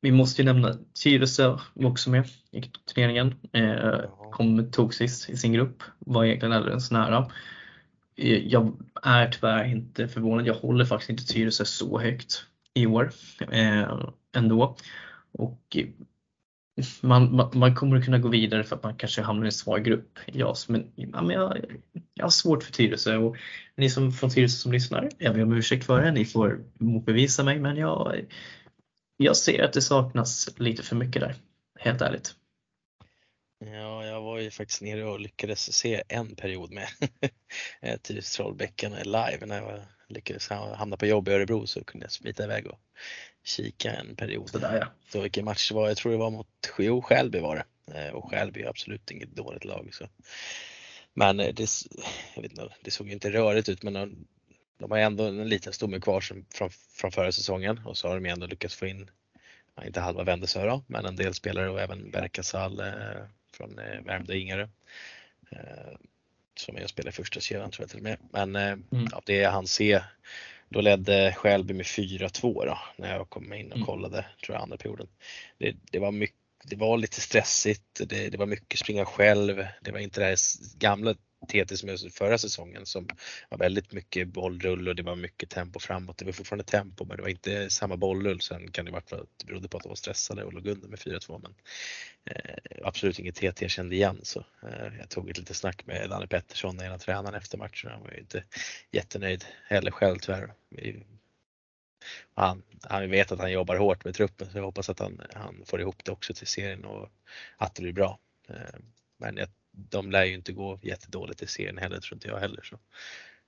[0.00, 2.62] vi måste ju nämna Tyresö också med i
[2.94, 3.34] turneringen.
[3.52, 7.30] Eh, kom, tog sist i sin grupp, var egentligen alldeles nära.
[8.16, 10.46] Eh, jag är tyvärr inte förvånad.
[10.46, 12.44] Jag håller faktiskt inte Tyresö så högt
[12.74, 13.12] i år
[13.50, 13.98] eh,
[14.36, 14.76] ändå.
[15.32, 15.76] Och
[17.02, 19.52] man, man, man, kommer att kunna gå vidare för att man kanske hamnar i en
[19.52, 20.18] svag grupp.
[20.26, 21.58] Ja, men, ja, men jag,
[22.14, 23.36] jag har svårt för Tyresö och
[23.76, 26.10] ni som från Tyresö som lyssnar, jag ber om ursäkt för det.
[26.10, 28.24] Ni får motbevisa mig men jag,
[29.18, 31.34] jag ser att det saknas lite för mycket där,
[31.78, 32.34] helt ärligt.
[33.64, 36.88] Ja, jag var ju faktiskt nere och lyckades se en period med
[38.02, 42.44] Tyresö Trollbäcken live när jag lyckades hamna på jobb i Örebro så kunde jag smita
[42.44, 42.80] iväg och
[43.44, 44.50] kika en period.
[44.50, 44.86] Sådär, ja.
[45.12, 46.48] Så vilken match det var, jag tror det var mot
[46.78, 47.64] jo, Skälby var det.
[47.94, 49.88] Eh, och Skälby är absolut inget dåligt lag.
[49.92, 50.08] Så.
[51.14, 51.68] Men eh, det,
[52.34, 54.26] jag vet inte, det såg inte rörigt ut men
[54.78, 58.20] de har ändå en liten stomme kvar som, från, från förra säsongen och så har
[58.20, 59.10] de ändå lyckats få in,
[59.84, 64.68] inte halva då, men en del spelare och även Berkasall eh, från eh, Värmdö Ingarö.
[65.50, 65.98] Eh,
[66.60, 68.18] som är och spelar första kedjan tror jag till och med.
[68.30, 68.62] Men eh,
[68.92, 69.08] mm.
[69.12, 70.02] av det jag hann se,
[70.68, 73.86] då ledde Skälby med 4-2 då när jag kom in och mm.
[73.86, 75.08] kollade, tror jag, andra perioden.
[75.58, 79.92] Det, det var mycket det var lite stressigt, det, det, var mycket springa själv, det
[79.92, 80.38] var inte det här
[80.78, 81.14] gamla
[81.48, 83.08] TT som jag förra säsongen som
[83.48, 86.18] var väldigt mycket bollrull och det var mycket tempo framåt.
[86.18, 88.40] Det var fortfarande tempo men det var inte samma bollrull.
[88.40, 90.66] Sen kan det vara för att det berodde på att de var stressade och låg
[90.66, 91.54] under med 4-2 men
[92.24, 96.10] eh, absolut inget TT jag kände igen så eh, jag tog ett litet snack med
[96.10, 97.90] Danne Pettersson, en av tränarna efter matchen.
[97.90, 98.44] Han var ju inte
[98.90, 100.52] jättenöjd heller själv tyvärr.
[102.34, 105.62] Han, han vet att han jobbar hårt med truppen så jag hoppas att han, han
[105.66, 107.08] får ihop det också till serien och
[107.56, 108.18] att det blir bra.
[108.48, 108.78] Eh,
[109.16, 109.48] men jag
[109.90, 112.62] de lär ju inte gå jättedåligt i serien heller tror inte jag heller.
[112.62, 112.78] Så.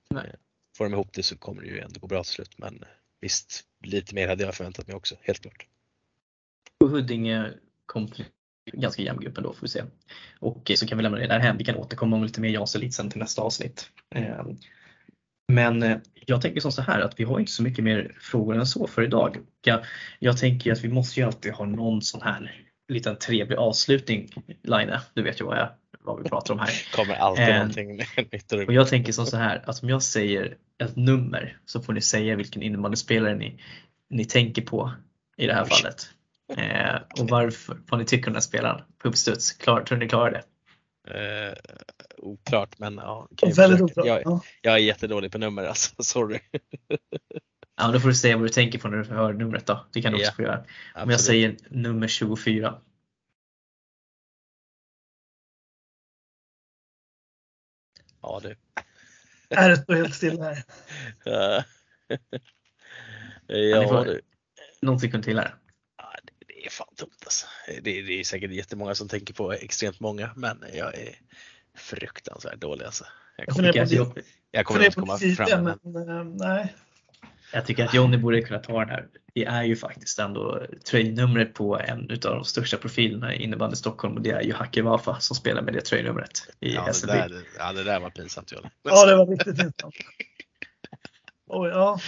[0.09, 0.27] Nej.
[0.27, 0.39] Eh,
[0.77, 2.83] får de ihop det så kommer det ju ändå gå bra till slut men
[3.21, 5.67] visst, lite mer hade jag förväntat mig också, helt klart.
[6.79, 7.53] Och Huddinge
[7.85, 8.25] kom till
[8.73, 9.83] ganska jämn grupp ändå får vi se.
[10.39, 11.57] Och så kan vi lämna det där hem.
[11.57, 13.91] Vi kan återkomma om lite mer JAS Elite till nästa avsnitt.
[14.15, 14.57] Ehm,
[15.47, 18.55] men eh, jag tänker som så här att vi har inte så mycket mer frågor
[18.55, 19.37] än så för idag.
[19.61, 19.85] Jag,
[20.19, 24.29] jag tänker att vi måste ju alltid ha någon sån här liten trevlig avslutning,
[24.63, 24.97] Line.
[25.13, 25.69] Du vet ju vad jag
[26.03, 26.95] vad vi pratar om här.
[26.95, 27.97] kommer alltid eh, någonting
[28.31, 28.51] nytt.
[28.51, 32.01] Och jag tänker som så här att om jag säger ett nummer så får ni
[32.01, 33.61] säga vilken innebandyspelare ni,
[34.09, 34.91] ni tänker på
[35.37, 36.09] i det här fallet.
[36.57, 39.51] Eh, och varför, vad ni tycker om den här spelaren på uppstuds.
[39.51, 40.43] Klar, tror ni klarar det?
[41.07, 41.53] Eh,
[42.17, 43.27] oklart men ja.
[43.55, 44.05] Väldigt oklart.
[44.05, 46.39] Jag, jag, är jättedålig på nummer alltså, sorry.
[47.77, 49.85] ja, då får du säga vad du tänker på när du hör numret då.
[49.93, 50.63] Det kan du också få göra.
[50.95, 52.75] Om jag säger nummer 24.
[58.21, 58.55] Ja du.
[59.49, 60.63] det står helt stilla här.
[63.47, 64.21] ja, du.
[64.81, 65.55] Någon sekund till här.
[65.97, 67.47] Ja, det, det är fan tomt alltså.
[67.81, 71.15] Det, det är säkert jättemånga som tänker på extremt många men jag är
[71.77, 73.05] fruktansvärt dålig alltså.
[73.37, 74.17] Jag kommer, jag, jag,
[74.51, 75.63] jag kommer inte komma fram.
[75.63, 76.75] Men, men, nej.
[77.53, 79.07] Jag tycker att Jonny borde kunna ta den här.
[79.33, 84.15] Det är ju faktiskt ändå tröjnumret på en av de största profilerna i innebandy Stockholm
[84.15, 87.07] och det är ju Hacke Wafa som spelar med det tröjnumret i Ja, det SLB.
[87.11, 88.69] där, ja, det där var pinsamt Jolle.
[88.83, 89.95] Ja, det var riktigt intressant.
[91.53, 91.99] Oj, ja,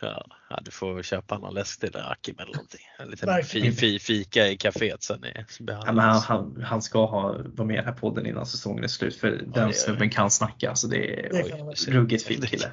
[0.00, 2.80] Ja, ja, du får köpa någon läsk till Akim eller någonting.
[2.98, 3.72] En liten Verkligen.
[3.72, 7.66] fi, fi, fika i kaféet sen i Ja, men han, han, han ska ha, vara
[7.66, 10.30] med i den här podden innan säsongen är slut för den det är- snubben kan
[10.30, 10.74] snacka.
[10.74, 12.72] Så det är Det oj, ruggigt fin kille.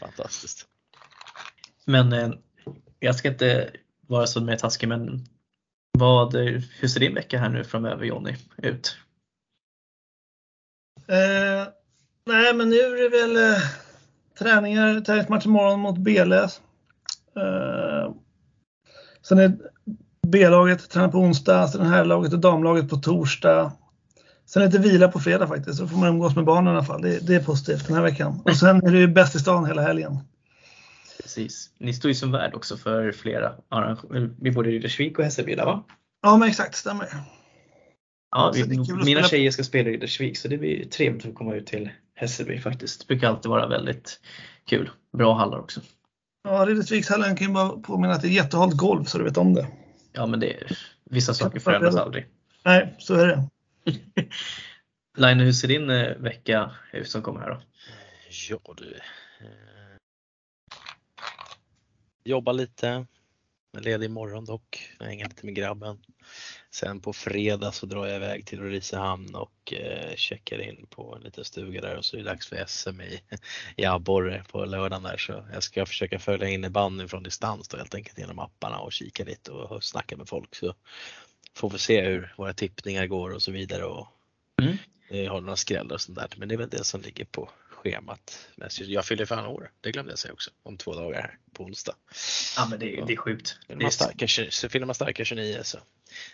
[0.00, 0.66] Fantastiskt.
[1.84, 2.30] Men eh,
[3.00, 3.70] jag ska inte
[4.06, 5.24] vara så mer taskig men
[5.98, 6.34] vad,
[6.80, 8.96] hur ser din vecka här nu framöver Jonny ut?
[11.08, 11.68] Eh,
[12.26, 13.62] nej, men nu är det väl eh,
[14.38, 16.42] träningar, träningsmatch imorgon mot Bele.
[17.36, 18.12] Eh,
[19.22, 19.56] sen är
[20.26, 23.72] B-laget tränar på onsdag, sen herrlaget och damlaget på torsdag.
[24.46, 27.02] Sen lite vila på fredag faktiskt, så får man umgås med barnen i alla fall.
[27.02, 28.40] Det, det är positivt den här veckan.
[28.44, 30.18] Och sen är det ju bäst i stan hela helgen.
[31.28, 31.70] Precis.
[31.78, 34.36] Ni står ju som värd också för flera arrangemang.
[34.40, 35.84] Vi både Riddersvik och Hässelby va?
[36.22, 37.08] Ja, men exakt, stämmer.
[38.30, 41.54] Ja, vi, mina spela- tjejer ska spela i Riddersvik så det blir trevligt att komma
[41.54, 43.00] ut till Hässelby faktiskt.
[43.00, 44.20] Det brukar alltid vara väldigt
[44.66, 44.90] kul.
[45.18, 45.80] Bra hallar också.
[46.44, 49.54] Ja, Riddersvikshallen kan ju bara påminna att det är jättehalt golv så du vet om
[49.54, 49.66] det.
[50.12, 50.78] Ja men det är,
[51.10, 52.26] vissa saker förändras aldrig.
[52.64, 53.48] Nej, så är det.
[55.18, 57.60] Line, hur ser din eh, vecka ut som kommer här då?
[58.48, 58.98] Ja du.
[62.24, 63.06] Jobba lite.
[63.72, 64.90] Jag är ledig imorgon dock.
[64.98, 65.98] Jag hänger lite med grabben.
[66.70, 71.22] Sen på fredag så drar jag iväg till Ulricehamn och eh, checkar in på en
[71.22, 73.20] liten stuga där och så är det dags för SM i,
[73.76, 77.94] i Abborre på lördagen där så jag ska försöka följa innebandyn från distans då helt
[77.94, 80.74] enkelt genom apparna och kika lite och snacka med folk så
[81.54, 84.08] får vi se hur våra tippningar går och så vidare och
[84.62, 85.30] Mm.
[85.30, 88.48] har några skrällar och sånt där men det är väl det som ligger på schemat.
[88.56, 91.64] Men Jag fyller fan år, det glömde jag säga också, om två dagar här på
[91.64, 91.94] onsdag.
[92.56, 93.58] Ja men det, det är sjukt.
[93.66, 95.78] Fyller Det man är, starka, 20 så fyller man starka 29 så.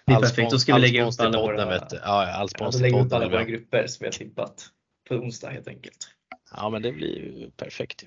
[0.04, 0.50] det är All perfekt.
[0.50, 1.88] Då ska vi lägga upp alla podden, våra.
[1.90, 4.70] Ja, ja, all ja, vi upp alla våra grupper som vi har tippat
[5.08, 6.08] på onsdag helt enkelt.
[6.56, 8.04] Ja men det blir ju perfekt.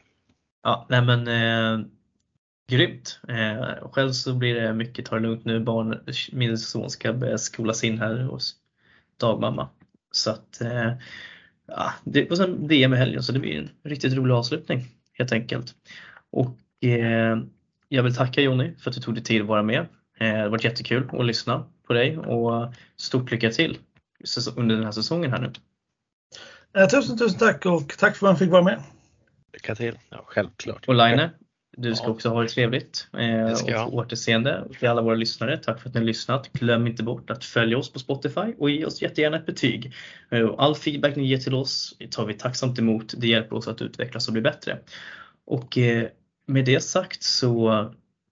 [0.63, 1.87] Ja, nej men eh,
[2.67, 3.19] grymt.
[3.29, 5.59] Eh, själv så blir det mycket ta det lugnt nu.
[5.59, 5.99] Barn,
[6.31, 8.55] min son ska börja skolas in här hos
[9.17, 9.69] dagmamma.
[10.11, 10.93] Så att eh,
[11.67, 15.31] ja, det, och sen DM i helgen så det blir en riktigt rolig avslutning helt
[15.31, 15.75] enkelt.
[16.31, 17.37] Och eh,
[17.89, 19.79] jag vill tacka Jonny för att du tog dig tid att vara med.
[19.79, 23.77] Eh, det har varit jättekul att lyssna på dig och stort lycka till
[24.55, 25.51] under den här säsongen här nu.
[26.81, 28.83] Eh, tusen, tusen tack och tack för att man fick vara med.
[29.53, 29.99] Lycka till.
[30.09, 30.87] Ja, självklart.
[30.87, 31.29] Och Line,
[31.77, 32.11] du ska Ja.
[32.11, 33.07] också ha det trevligt.
[33.13, 33.53] Eh, Det
[33.85, 35.57] och på återseende Och till alla våra lyssnare.
[35.57, 36.53] Tack för att ni har lyssnat.
[36.53, 39.93] Glöm inte bort att följa oss på Spotify och ge oss jättegärna ett betyg.
[40.31, 43.13] Eh, All feedback ni ger till oss tar vi tacksamt emot.
[43.17, 44.77] Det hjälper oss att utvecklas och bli bättre.
[45.45, 46.07] Och eh,
[46.45, 47.85] med det sagt så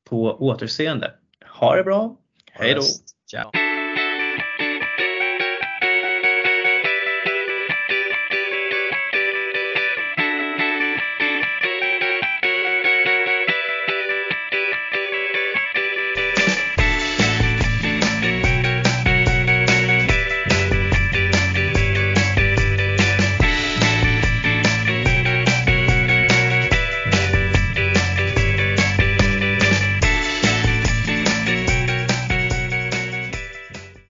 [0.10, 1.12] på återseende.
[1.60, 2.18] Ha det bra.
[2.52, 2.82] Hej då!